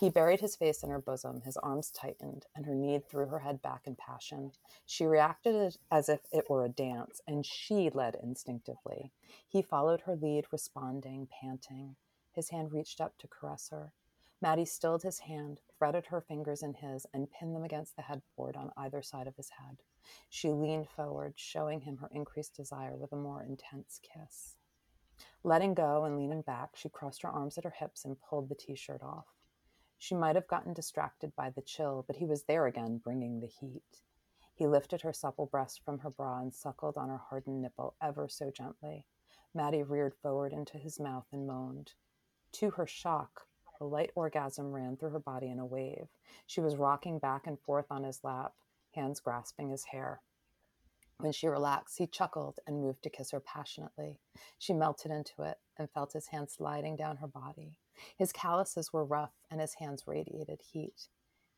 [0.00, 3.40] He buried his face in her bosom, his arms tightened, and her knee threw her
[3.40, 4.52] head back in passion.
[4.86, 9.12] She reacted as if it were a dance, and she led instinctively.
[9.48, 11.96] He followed her lead, responding, panting.
[12.32, 13.92] His hand reached up to caress her.
[14.40, 18.56] Maddie stilled his hand, threaded her fingers in his, and pinned them against the headboard
[18.56, 19.78] on either side of his head.
[20.28, 24.56] She leaned forward, showing him her increased desire with a more intense kiss.
[25.42, 28.54] Letting go and leaning back, she crossed her arms at her hips and pulled the
[28.54, 29.26] t shirt off.
[29.96, 33.46] She might have gotten distracted by the chill, but he was there again, bringing the
[33.46, 34.02] heat.
[34.54, 38.28] He lifted her supple breast from her bra and suckled on her hardened nipple ever
[38.28, 39.06] so gently.
[39.54, 41.94] Maddie reared forward into his mouth and moaned.
[42.52, 43.48] To her shock,
[43.80, 46.08] a light orgasm ran through her body in a wave.
[46.46, 48.54] She was rocking back and forth on his lap,
[48.94, 50.20] hands grasping his hair.
[51.18, 54.20] When she relaxed, he chuckled and moved to kiss her passionately.
[54.56, 57.78] She melted into it and felt his hand sliding down her body.
[58.16, 61.08] His calluses were rough and his hands radiated heat.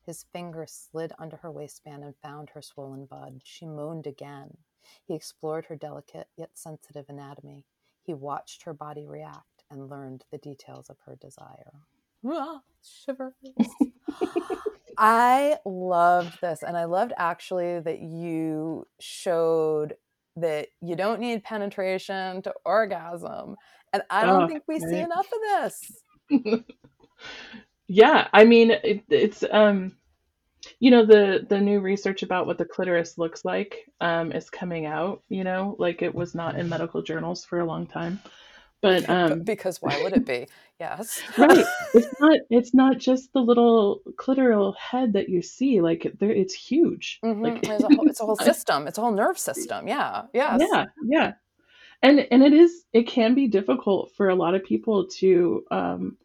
[0.03, 3.41] His fingers slid under her waistband and found her swollen bud.
[3.43, 4.57] She moaned again.
[5.05, 7.65] He explored her delicate yet sensitive anatomy.
[8.01, 11.81] He watched her body react and learned the details of her desire.
[12.27, 13.33] Ah, shivers.
[14.97, 16.63] I loved this.
[16.63, 19.95] And I loved actually that you showed
[20.37, 23.55] that you don't need penetration to orgasm.
[23.93, 24.89] And I don't oh, think we right.
[24.89, 25.71] see enough of
[26.29, 26.63] this.
[27.87, 29.97] yeah, I mean it, it's um
[30.79, 34.85] you know the the new research about what the clitoris looks like um is coming
[34.85, 38.21] out, you know, like it was not in medical journals for a long time.
[38.81, 40.47] But um because why would it be?
[40.79, 41.21] Yes.
[41.37, 41.65] right.
[41.93, 45.81] It's not it's not just the little clitoral head that you see.
[45.81, 47.19] Like there it's huge.
[47.23, 47.41] Mm-hmm.
[47.43, 48.87] Like it's a whole, it's a whole system.
[48.87, 49.87] It's a whole nerve system.
[49.87, 50.23] Yeah.
[50.33, 50.61] Yes.
[50.71, 50.85] Yeah.
[51.05, 51.33] Yeah.
[52.01, 56.17] And and it is it can be difficult for a lot of people to um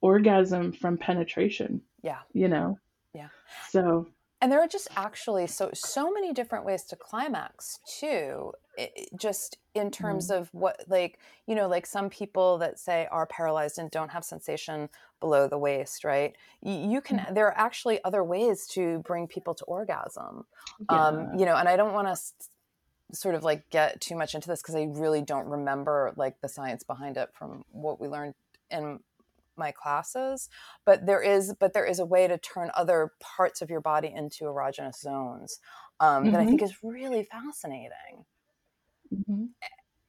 [0.00, 1.82] orgasm from penetration.
[2.02, 2.20] Yeah.
[2.32, 2.78] You know.
[3.12, 3.28] Yeah.
[3.68, 4.06] So
[4.40, 9.58] and there are just actually so so many different ways to climax too it, just
[9.74, 10.38] in terms mm.
[10.38, 14.24] of what like you know like some people that say are paralyzed and don't have
[14.24, 14.88] sensation
[15.20, 17.34] below the waist right you, you can mm.
[17.34, 20.44] there are actually other ways to bring people to orgasm
[20.90, 21.06] yeah.
[21.06, 22.34] um you know and i don't want to s-
[23.12, 26.48] sort of like get too much into this because i really don't remember like the
[26.48, 28.34] science behind it from what we learned
[28.70, 29.00] in
[29.58, 30.48] my classes
[30.84, 34.12] but there is but there is a way to turn other parts of your body
[34.14, 35.58] into erogenous zones
[36.00, 36.32] um, mm-hmm.
[36.32, 38.24] that i think is really fascinating
[39.14, 39.44] mm-hmm.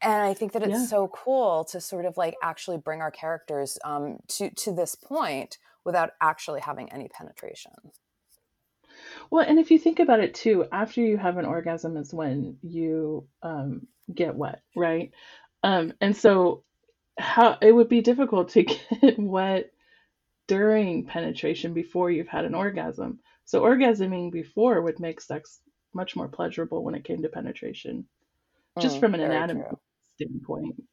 [0.01, 0.85] and i think that it's yeah.
[0.85, 5.57] so cool to sort of like actually bring our characters um, to to this point
[5.85, 7.71] without actually having any penetration
[9.31, 12.57] well and if you think about it too after you have an orgasm is when
[12.61, 15.11] you um, get wet right
[15.63, 16.63] um, and so
[17.19, 18.63] how it would be difficult to
[19.01, 19.71] get wet
[20.47, 23.19] during penetration before you've had an orgasm.
[23.45, 25.61] So orgasming before would make sex
[25.93, 28.05] much more pleasurable when it came to penetration,
[28.79, 29.79] just mm, from an anatomy true.
[30.15, 30.83] standpoint.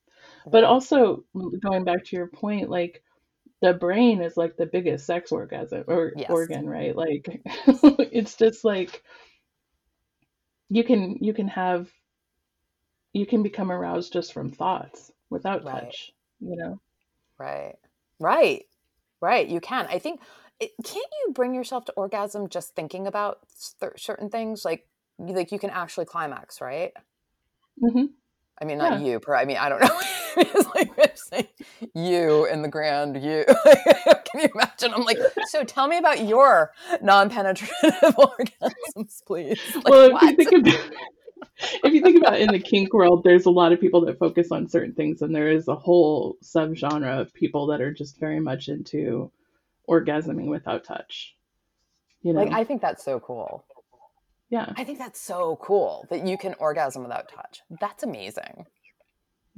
[0.47, 3.03] But also going back to your point, like
[3.62, 6.31] the brain is like the biggest sex orgasm or yes.
[6.31, 6.97] organ, right?
[6.97, 9.03] Like it's just like
[10.68, 11.91] you can you can have
[13.12, 15.85] you can become aroused just from thoughts without right.
[15.85, 16.80] touch you know?
[17.39, 17.76] Right.
[18.18, 18.64] Right.
[19.20, 19.87] Right you can.
[19.87, 20.20] I think
[20.61, 23.41] it, can't you bring yourself to orgasm just thinking about
[23.97, 24.64] certain things?
[24.64, 24.87] Like
[25.18, 26.93] like you can actually climax right?
[27.82, 28.07] Mm-hmm.
[28.59, 29.07] i mean not yeah.
[29.07, 30.01] you per i mean i don't know.
[30.39, 31.47] It's like saying
[31.95, 33.47] you in the grand you.
[34.26, 34.93] Can you imagine?
[34.93, 35.16] I'm like
[35.47, 37.70] so tell me about your non-penetrative
[38.03, 39.59] orgasms please.
[39.74, 40.91] Like, well if you think about
[41.59, 44.18] if you think about it in the kink world, there's a lot of people that
[44.18, 48.18] focus on certain things, and there is a whole subgenre of people that are just
[48.18, 49.30] very much into
[49.88, 51.36] orgasming without touch.
[52.22, 53.64] You know, like I think that's so cool.
[54.51, 57.62] Yeah, I think that's so cool that you can orgasm without touch.
[57.80, 58.66] That's amazing.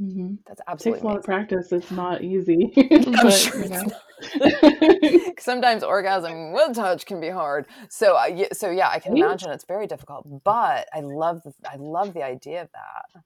[0.00, 0.34] Mm-hmm.
[0.46, 1.72] That's absolutely it takes a lot of practice.
[1.72, 2.72] It's not easy.
[2.76, 5.30] but, sure you know.
[5.38, 7.66] Sometimes orgasm with touch can be hard.
[7.88, 10.26] So, uh, so yeah, I can imagine it's very difficult.
[10.44, 13.22] But I love, the, I love the idea of that.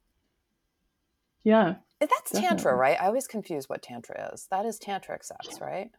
[1.45, 2.49] Yeah, that's definitely.
[2.49, 2.97] tantra, right?
[3.01, 4.47] I always confuse what tantra is.
[4.51, 5.91] That is tantric sex, right?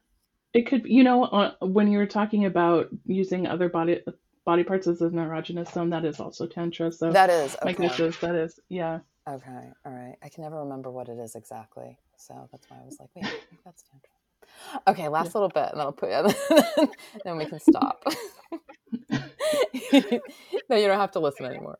[0.53, 4.01] It could, you know, uh, when you were talking about using other body
[4.45, 6.91] body parts as an erogenous zone, that is also tantra.
[6.91, 7.65] So that is okay.
[7.65, 8.99] my guess is that is yeah.
[9.27, 10.15] Okay, all right.
[10.21, 13.25] I can never remember what it is exactly, so that's why I was like, wait,
[13.25, 14.09] I think that's tantra.
[14.87, 15.31] Okay, last yeah.
[15.35, 16.17] little bit, and then I'll put you.
[16.81, 16.89] In
[17.25, 18.03] then we can stop.
[20.69, 21.77] no, you don't have to listen anymore.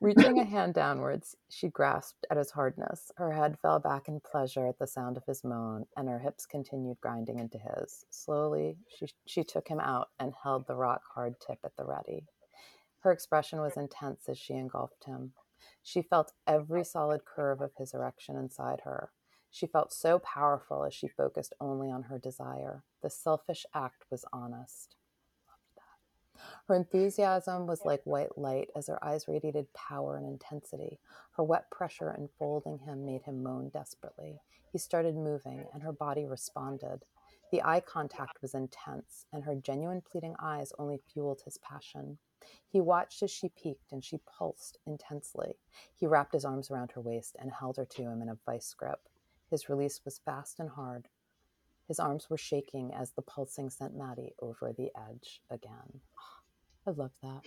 [0.00, 3.10] Reaching a hand downwards, she grasped at his hardness.
[3.16, 6.46] Her head fell back in pleasure at the sound of his moan, and her hips
[6.46, 8.06] continued grinding into his.
[8.08, 12.26] Slowly, she, she took him out and held the rock hard tip at the ready.
[13.00, 15.32] Her expression was intense as she engulfed him.
[15.82, 19.12] She felt every solid curve of his erection inside her.
[19.50, 22.84] She felt so powerful as she focused only on her desire.
[23.02, 24.96] The selfish act was honest.
[26.66, 31.00] Her enthusiasm was like white light as her eyes radiated power and intensity.
[31.32, 34.40] Her wet pressure enfolding him made him moan desperately.
[34.70, 37.04] He started moving, and her body responded.
[37.50, 42.18] The eye contact was intense, and her genuine pleading eyes only fueled his passion.
[42.68, 45.56] He watched as she peaked and she pulsed intensely.
[45.96, 48.74] He wrapped his arms around her waist and held her to him in a vice
[48.74, 49.00] grip.
[49.50, 51.08] His release was fast and hard.
[51.86, 56.00] His arms were shaking as the pulsing sent Maddie over the edge again.
[56.86, 57.42] I love that.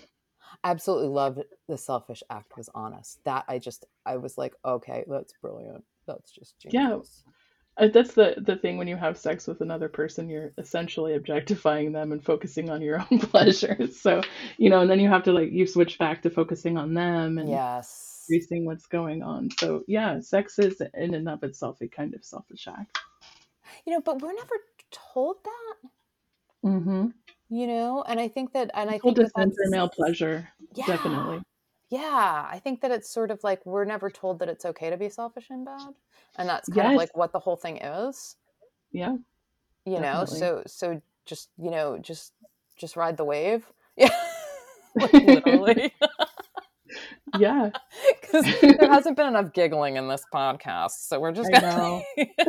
[0.64, 3.24] Absolutely loved the selfish act was honest.
[3.24, 5.84] That I just I was like, okay, that's brilliant.
[6.08, 7.24] That's just genius.
[7.26, 7.32] Yeah.
[7.78, 12.12] That's the the thing when you have sex with another person, you're essentially objectifying them
[12.12, 14.00] and focusing on your own pleasures.
[14.00, 14.22] So,
[14.58, 17.38] you know, and then you have to like you switch back to focusing on them
[17.38, 19.50] and yes, increasing what's going on.
[19.58, 23.00] So, yeah, sex is in and of itself a kind of selfish act.
[23.86, 24.56] You know, but we're never
[24.92, 25.90] told that.
[26.66, 27.08] Mm-hmm
[27.52, 31.42] you know and i think that and i think that that's male pleasure yeah, definitely
[31.92, 34.98] yeah i think that it's sort of like we're never told that it's okay to
[34.98, 35.94] be selfish and bad
[36.38, 36.92] and that's kind yes.
[36.94, 38.38] of like what the whole thing is.
[38.92, 39.16] Yeah
[39.86, 40.20] you definitely.
[40.20, 42.34] know so so just you know just
[42.78, 43.66] just ride the wave.
[43.98, 44.10] Yeah
[44.96, 45.94] literally.
[47.40, 47.70] Yeah.
[48.20, 52.02] Because there hasn't been enough giggling in this podcast so we're just gonna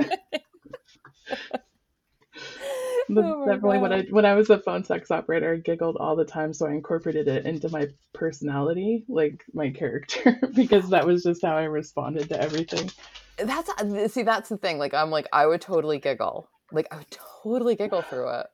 [3.19, 3.83] Oh definitely God.
[3.83, 6.67] what I when I was a phone sex operator, I giggled all the time, so
[6.67, 11.65] I incorporated it into my personality, like my character, because that was just how I
[11.65, 12.91] responded to everything.
[13.39, 14.79] That's uh, see, that's the thing.
[14.79, 17.11] Like I'm like I would totally giggle, like I would
[17.43, 18.47] totally giggle through it.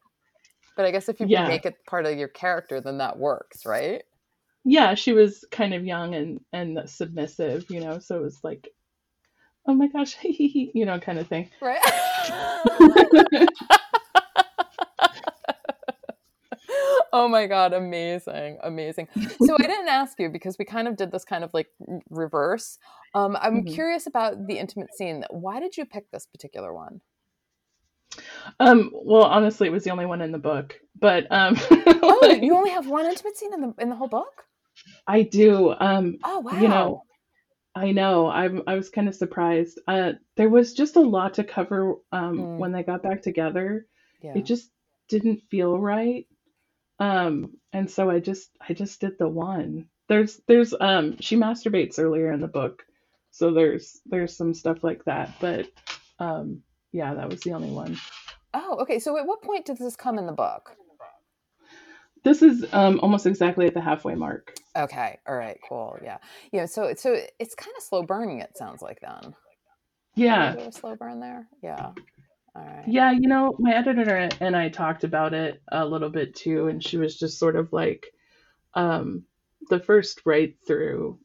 [0.76, 1.48] But I guess if you yeah.
[1.48, 4.02] make it part of your character, then that works, right?
[4.64, 8.68] Yeah, she was kind of young and and submissive, you know, so it was like,
[9.66, 11.50] oh my gosh, you know, kind of thing.
[11.60, 11.80] Right.
[17.12, 19.08] oh my god amazing amazing
[19.44, 21.68] so i didn't ask you because we kind of did this kind of like
[22.10, 22.78] reverse
[23.14, 23.74] um, i'm mm-hmm.
[23.74, 27.00] curious about the intimate scene why did you pick this particular one
[28.60, 32.56] um well honestly it was the only one in the book but um oh you
[32.56, 34.44] only have one intimate scene in the in the whole book
[35.06, 37.02] i do um oh wow you know
[37.78, 38.28] I know.
[38.28, 38.62] I'm.
[38.66, 39.78] I was kind of surprised.
[39.86, 42.58] Uh, there was just a lot to cover um, mm.
[42.58, 43.86] when they got back together.
[44.20, 44.36] Yeah.
[44.36, 44.70] It just
[45.08, 46.26] didn't feel right.
[46.98, 49.88] Um, and so I just I just did the one.
[50.08, 52.84] There's there's um she masturbates earlier in the book,
[53.30, 55.32] so there's there's some stuff like that.
[55.40, 55.66] But
[56.18, 57.98] um yeah, that was the only one.
[58.54, 58.98] Oh, okay.
[58.98, 60.74] So at what point does this come in the book?
[62.24, 64.56] This is um almost exactly at the halfway mark.
[64.76, 65.18] Okay.
[65.26, 65.58] All right.
[65.68, 65.98] Cool.
[66.02, 66.18] Yeah.
[66.52, 66.66] Yeah.
[66.66, 68.40] So so it's kind of slow burning.
[68.40, 69.34] It sounds like then.
[70.16, 70.70] Yeah.
[70.70, 71.46] slow burn there.
[71.62, 71.92] Yeah.
[72.86, 76.82] Yeah, you know, my editor and I talked about it a little bit too, and
[76.82, 78.06] she was just sort of like,
[78.74, 79.24] um,
[79.68, 81.18] the first write through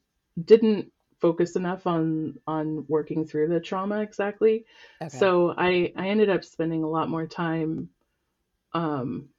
[0.44, 4.66] didn't focus enough on on working through the trauma exactly.
[5.02, 5.18] Okay.
[5.18, 7.90] So I I ended up spending a lot more time,
[8.74, 9.30] um,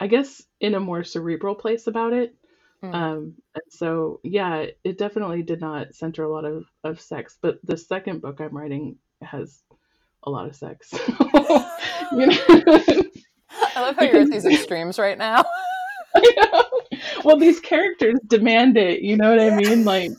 [0.00, 2.34] I guess in a more cerebral place about it.
[2.82, 2.94] Mm.
[2.94, 7.60] Um, and so yeah, it definitely did not center a lot of of sex, but
[7.62, 9.62] the second book I'm writing has
[10.24, 10.90] a lot of sex.
[12.12, 12.44] you know?
[13.50, 15.44] I love how you're at these extremes right now.
[17.24, 19.02] well, these characters demand it.
[19.02, 19.84] You know what I mean?
[19.84, 20.12] Like.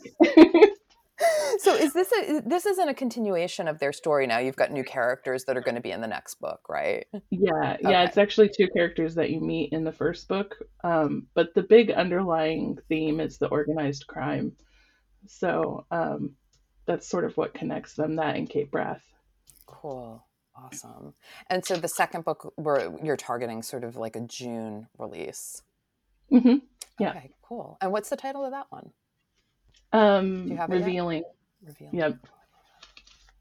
[1.58, 4.82] so is this a this isn't a continuation of their story now you've got new
[4.82, 8.04] characters that are going to be in the next book right yeah yeah okay.
[8.04, 11.90] it's actually two characters that you meet in the first book um, but the big
[11.90, 14.52] underlying theme is the organized crime
[15.26, 16.30] so um,
[16.86, 19.02] that's sort of what connects them that and kate brath
[19.70, 20.24] Cool.
[20.56, 21.14] Awesome.
[21.48, 25.62] And so the second book where you're targeting sort of like a June release.
[26.30, 26.56] Mm-hmm.
[26.98, 27.10] Yeah.
[27.10, 27.78] Okay, cool.
[27.80, 28.90] And what's the title of that one?
[29.92, 31.24] Um, Do you have revealing.
[31.64, 31.94] Revealing.
[31.96, 32.26] Yep.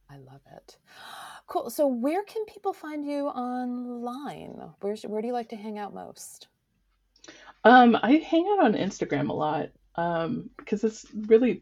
[0.09, 0.77] I love it.
[1.47, 1.69] Cool.
[1.69, 4.71] So where can people find you online?
[4.81, 6.47] Where's where do you like to hang out most?
[7.63, 9.69] Um, I hang out on Instagram a lot.
[9.95, 11.61] Um, because it's really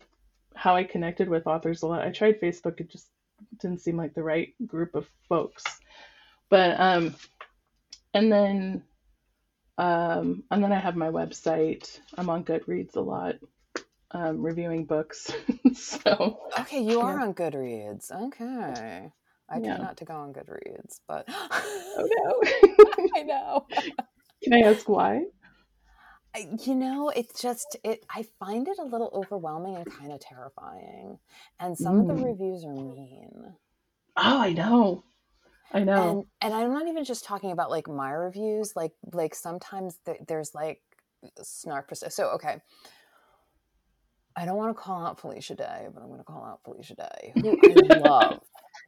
[0.54, 2.02] how I connected with authors a lot.
[2.02, 3.08] I tried Facebook, it just
[3.60, 5.64] didn't seem like the right group of folks.
[6.50, 7.16] But um,
[8.14, 8.84] and then
[9.78, 12.00] um, and then I have my website.
[12.18, 13.36] I'm on Goodreads a lot.
[14.12, 15.32] um, reviewing books.
[15.74, 17.24] so okay, you are yeah.
[17.24, 18.12] on Goodreads.
[18.12, 19.12] Okay.
[19.50, 19.76] I yeah.
[19.76, 23.68] try not to go on Goodreads, but oh no, I know.
[24.44, 25.24] Can I ask why?
[26.66, 31.18] You know it's just it i find it a little overwhelming and kind of terrifying
[31.60, 32.02] and some mm.
[32.02, 32.26] of the mm.
[32.26, 33.54] reviews are mean
[34.18, 35.04] oh i know
[35.74, 39.36] i know and, and, i'm not even just talking about like my reviews like like
[39.36, 40.82] sometimes th- there's like
[41.42, 42.58] snark so okay
[44.36, 46.96] i don't want to call out felicia day but i'm going to call out felicia
[46.96, 47.58] day who
[47.92, 48.42] i love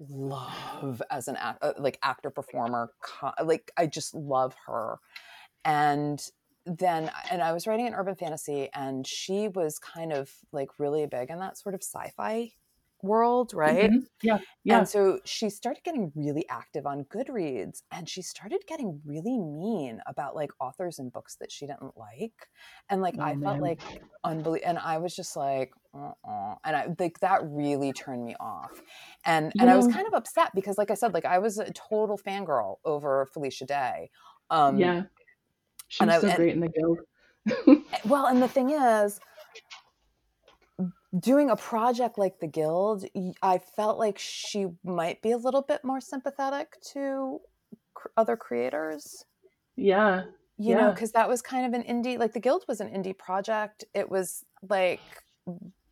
[0.07, 2.91] love as an act, uh, like actor performer
[3.43, 4.99] like i just love her
[5.65, 6.29] and
[6.77, 11.05] then and i was writing an urban fantasy and she was kind of like really
[11.05, 12.51] big in that sort of sci-fi
[13.01, 13.99] world right mm-hmm.
[14.21, 18.99] yeah yeah and so she started getting really active on goodreads and she started getting
[19.05, 22.49] really mean about like authors and books that she didn't like
[22.89, 23.41] and like oh, i man.
[23.41, 23.79] felt like
[24.25, 26.55] unbelievable and i was just like uh-uh.
[26.65, 28.81] and i like that really turned me off
[29.25, 31.71] and and i was kind of upset because like i said like i was a
[31.71, 34.09] total fangirl over felicia day
[34.49, 35.03] um yeah
[35.89, 36.99] She's and so I, great in the guild.
[38.05, 39.19] well, and the thing is,
[41.17, 43.05] doing a project like the guild,
[43.41, 47.39] I felt like she might be a little bit more sympathetic to
[47.93, 49.25] cr- other creators.
[49.75, 50.23] Yeah.
[50.57, 50.81] You yeah.
[50.81, 53.85] know, because that was kind of an indie, like the guild was an indie project.
[53.93, 55.01] It was like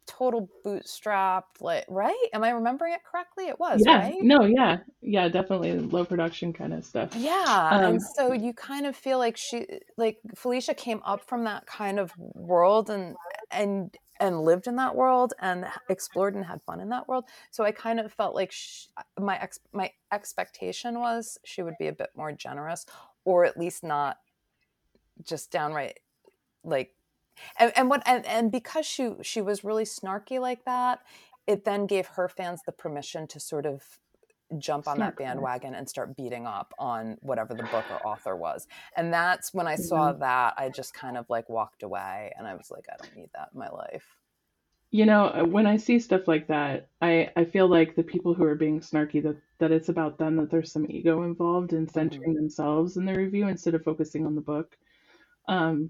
[0.08, 2.16] total bootstrapped like right?
[2.34, 3.46] Am i remembering it correctly?
[3.46, 4.00] It was yeah.
[4.00, 4.16] right?
[4.22, 4.78] no yeah.
[5.02, 7.16] Yeah definitely low production kind of stuff.
[7.16, 9.68] Yeah um, and so you kind of feel like she
[9.98, 13.16] like felicia came up from that kind of world and
[13.52, 17.26] and and lived in that world and explored and had fun in that world.
[17.52, 18.88] So i kind of felt like she,
[19.20, 22.86] my ex my expectation was she would be a bit more generous
[23.26, 24.18] or at least not
[25.24, 26.00] just downright
[26.64, 26.94] like
[27.58, 31.02] and, and what and, and because she she was really snarky like that
[31.48, 34.00] it then gave her fans the permission to sort of
[34.58, 38.68] jump on that bandwagon and start beating up on whatever the book or author was.
[38.96, 40.22] And that's when I saw mm-hmm.
[40.22, 43.30] that, I just kind of like walked away and I was like, I don't need
[43.34, 44.06] that in my life.
[44.90, 48.34] You know, uh, when I see stuff like that, I, I feel like the people
[48.34, 51.90] who are being snarky that, that it's about them, that there's some ego involved in
[51.90, 52.36] centering mm-hmm.
[52.36, 54.78] themselves in the review instead of focusing on the book.
[55.50, 55.90] Um,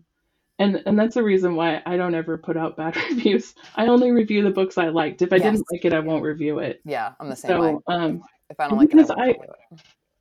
[0.60, 3.54] and and that's the reason why I don't ever put out bad reviews.
[3.76, 5.22] I only review the books I liked.
[5.22, 5.46] If I yes.
[5.46, 6.82] didn't like it, I won't review it.
[6.86, 7.78] Yeah, I'm the same so, way.
[7.88, 9.40] Um, if I don't like it, I, I it.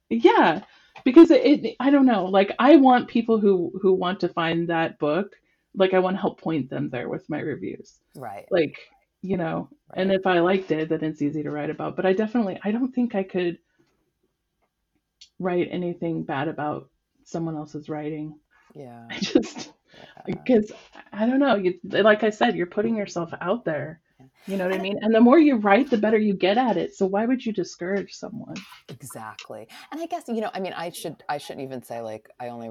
[0.08, 0.62] Yeah,
[1.04, 2.26] because it, it, I don't know.
[2.26, 5.34] Like I want people who who want to find that book.
[5.74, 8.00] Like I want to help point them there with my reviews.
[8.14, 8.46] Right.
[8.50, 8.78] Like
[9.22, 10.02] you know, right.
[10.02, 11.96] and if I liked it, then it's easy to write about.
[11.96, 13.58] But I definitely, I don't think I could
[15.38, 16.90] write anything bad about
[17.24, 18.38] someone else's writing.
[18.74, 19.06] Yeah.
[19.10, 19.72] I just
[20.16, 20.72] Uh, because
[21.12, 21.56] I don't know.
[21.56, 24.00] You, like I said, you're putting yourself out there.
[24.48, 24.98] You know what I mean?
[25.02, 26.94] And the more you write, the better you get at it.
[26.94, 28.54] So why would you discourage someone?
[28.88, 29.66] Exactly.
[29.90, 32.48] And I guess you know, I mean, I should I shouldn't even say like I
[32.48, 32.70] only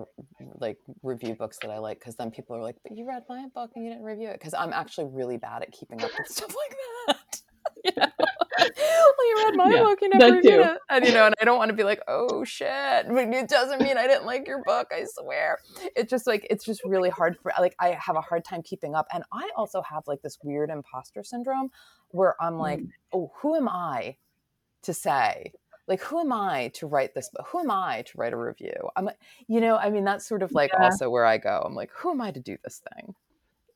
[0.60, 3.48] like review books that I like because then people are like, but you read my
[3.54, 6.28] book and you didn't review it because I'm actually really bad at keeping up with
[6.30, 6.78] stuff like
[7.08, 7.18] that.
[7.96, 8.08] you know?
[8.58, 10.78] well, you read my yeah, book, you never reviewed it.
[10.90, 13.06] And you know, and I don't want to be like, oh shit.
[13.16, 15.60] But it doesn't mean I didn't like your book, I swear.
[15.96, 18.96] It's just like it's just really hard for like I have a hard time keeping
[18.96, 19.08] up.
[19.14, 21.72] And I also have like this weird imposter syndrome
[22.10, 22.90] where I'm like, mm.
[23.14, 24.18] oh, who am I
[24.84, 25.54] to say?
[25.88, 27.46] Like, who am I to write this book?
[27.52, 28.90] Who am I to write a review?
[28.96, 30.86] I'm, like, you know, I mean, that's sort of like yeah.
[30.86, 31.62] also where I go.
[31.64, 33.14] I'm like, who am I to do this thing?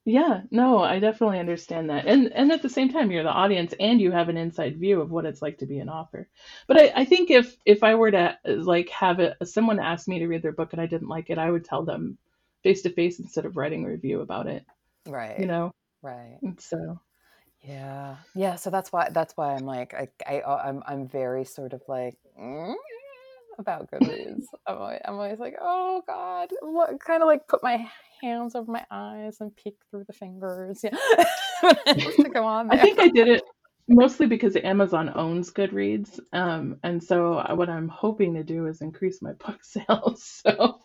[0.09, 2.07] Yeah, no, I definitely understand that.
[2.07, 5.01] And and at the same time you're the audience and you have an inside view
[5.01, 6.27] of what it's like to be an author.
[6.65, 10.17] But I, I think if if I were to like have it someone ask me
[10.17, 12.17] to read their book and I didn't like it, I would tell them
[12.63, 14.65] face to face instead of writing a review about it.
[15.05, 15.39] Right.
[15.39, 15.75] You know?
[16.01, 16.39] Right.
[16.41, 16.99] And so
[17.61, 18.15] yeah.
[18.33, 21.83] Yeah, so that's why that's why I'm like I, I I'm I'm very sort of
[21.87, 22.73] like mm,
[23.59, 24.45] about Goodreads.
[24.65, 27.87] I'm always, I'm always like, oh God, what kind of like put my
[28.21, 30.83] hands over my eyes and peek through the fingers.
[31.61, 31.73] Yeah.
[31.93, 32.79] to go on there.
[32.79, 33.43] I think I did it
[33.89, 36.19] mostly because Amazon owns Goodreads.
[36.31, 40.23] Um, and so uh, what I'm hoping to do is increase my book sales.
[40.23, 40.79] So,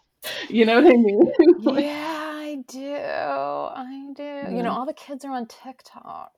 [0.48, 1.32] you know what I mean?
[1.60, 2.94] like, yeah, I do.
[2.96, 4.22] I do.
[4.22, 4.50] Yeah.
[4.50, 6.32] You know, all the kids are on TikTok.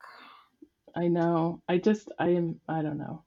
[0.95, 1.63] I know.
[1.69, 3.23] I just, I am, I don't know.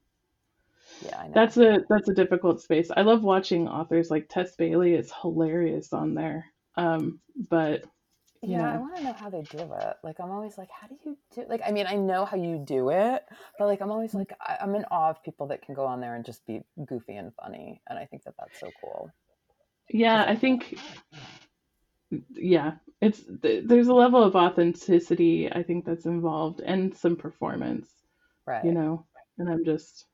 [1.06, 1.34] Yeah, I know.
[1.34, 2.90] That's a that's a difficult space.
[2.96, 4.96] I love watching authors like Tess Bailey.
[4.96, 6.46] It's hilarious on there.
[6.76, 7.20] Um,
[7.50, 7.86] but
[8.42, 8.66] yeah, know.
[8.66, 9.98] I want to know how they do it.
[10.04, 11.46] Like, I'm always like, how do you do?
[11.50, 13.24] Like, I mean, I know how you do it,
[13.58, 16.00] but like, I'm always like, I, am in awe of people that can go on
[16.00, 19.12] there and just be goofy and funny, and I think that that's so cool.
[19.90, 20.78] Yeah, I think
[22.34, 27.90] yeah, it's there's a level of authenticity I think that's involved and some performance,
[28.46, 28.64] Right.
[28.64, 29.06] you know.
[29.38, 30.06] And I'm just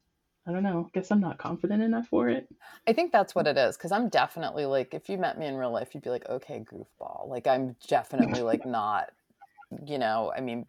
[0.47, 0.89] I don't know.
[0.93, 2.47] Guess I'm not confident enough for it.
[2.87, 5.55] I think that's what it is because I'm definitely like, if you met me in
[5.55, 7.27] real life, you'd be like, okay, goofball.
[7.27, 9.09] Like, I'm definitely like not,
[9.85, 10.65] you know, I mean,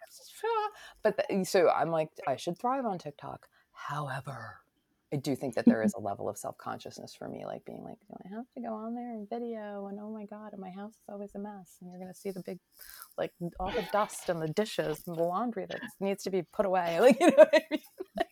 [1.02, 3.48] but the, so I'm like, I should thrive on TikTok.
[3.72, 4.60] However,
[5.12, 7.84] I do think that there is a level of self consciousness for me, like being
[7.84, 9.86] like, do I have to go on there and video?
[9.86, 11.76] And oh my God, and my house is always a mess.
[11.80, 12.58] And you're going to see the big,
[13.16, 13.30] like,
[13.60, 16.98] all the dust and the dishes and the laundry that needs to be put away.
[17.06, 17.80] Like, you know what I mean?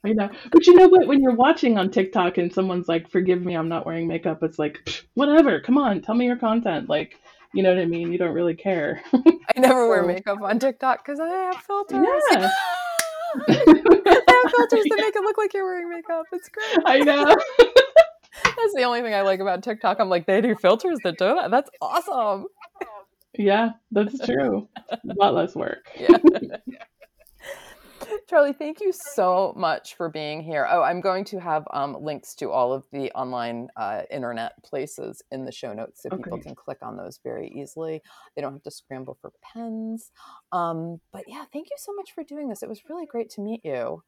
[0.04, 0.30] I know.
[0.50, 1.06] But you know what?
[1.06, 4.58] When you're watching on TikTok and someone's like, forgive me, I'm not wearing makeup, it's
[4.58, 6.88] like, whatever, come on, tell me your content.
[6.88, 7.20] Like,
[7.52, 8.10] you know what I mean?
[8.10, 9.00] You don't really care.
[9.12, 12.04] I never wear makeup on TikTok because I have filters.
[12.32, 12.50] Yeah.
[14.56, 16.26] Filters that make it look like you're wearing makeup.
[16.32, 16.78] It's great.
[16.86, 17.34] I know.
[18.44, 20.00] That's the only thing I like about TikTok.
[20.00, 21.50] I'm like, they do filters that do that.
[21.50, 22.46] That's awesome.
[23.36, 24.68] Yeah, that's true.
[24.90, 25.90] A lot less work.
[25.98, 26.16] Yeah.
[28.28, 30.66] Charlie, thank you so much for being here.
[30.70, 35.22] Oh, I'm going to have um, links to all of the online uh, internet places
[35.30, 38.02] in the show notes so people can click on those very easily.
[38.34, 40.10] They don't have to scramble for pens.
[40.52, 42.62] Um, but yeah, thank you so much for doing this.
[42.62, 44.02] It was really great to meet you.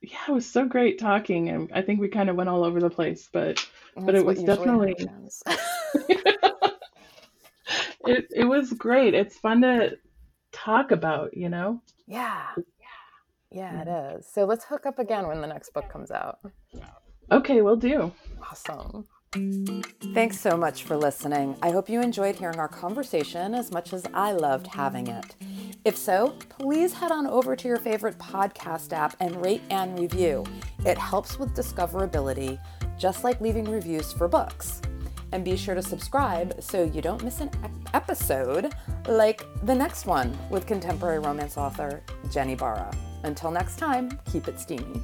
[0.00, 2.80] Yeah, it was so great talking, and I think we kind of went all over
[2.80, 3.64] the place, but
[3.96, 4.94] And But it was definitely-
[8.06, 9.14] it it was great.
[9.14, 9.98] It's fun to
[10.52, 11.82] talk about, you know.
[12.06, 12.42] Yeah.
[13.50, 14.26] Yeah, it is.
[14.30, 16.38] So let's hook up again when the next book comes out.
[17.32, 18.12] Okay, we'll do.
[18.42, 19.06] Awesome.
[19.32, 21.56] Thanks so much for listening.
[21.62, 25.36] I hope you enjoyed hearing our conversation as much as I loved having it.
[25.84, 30.44] If so, please head on over to your favorite podcast app and rate and review.
[30.84, 32.58] It helps with discoverability,
[32.98, 34.80] just like leaving reviews for books.
[35.32, 37.50] And be sure to subscribe so you don't miss an
[37.92, 38.74] episode
[39.08, 42.90] like the next one with contemporary romance author Jenny Barra.
[43.24, 45.02] Until next time, keep it steamy.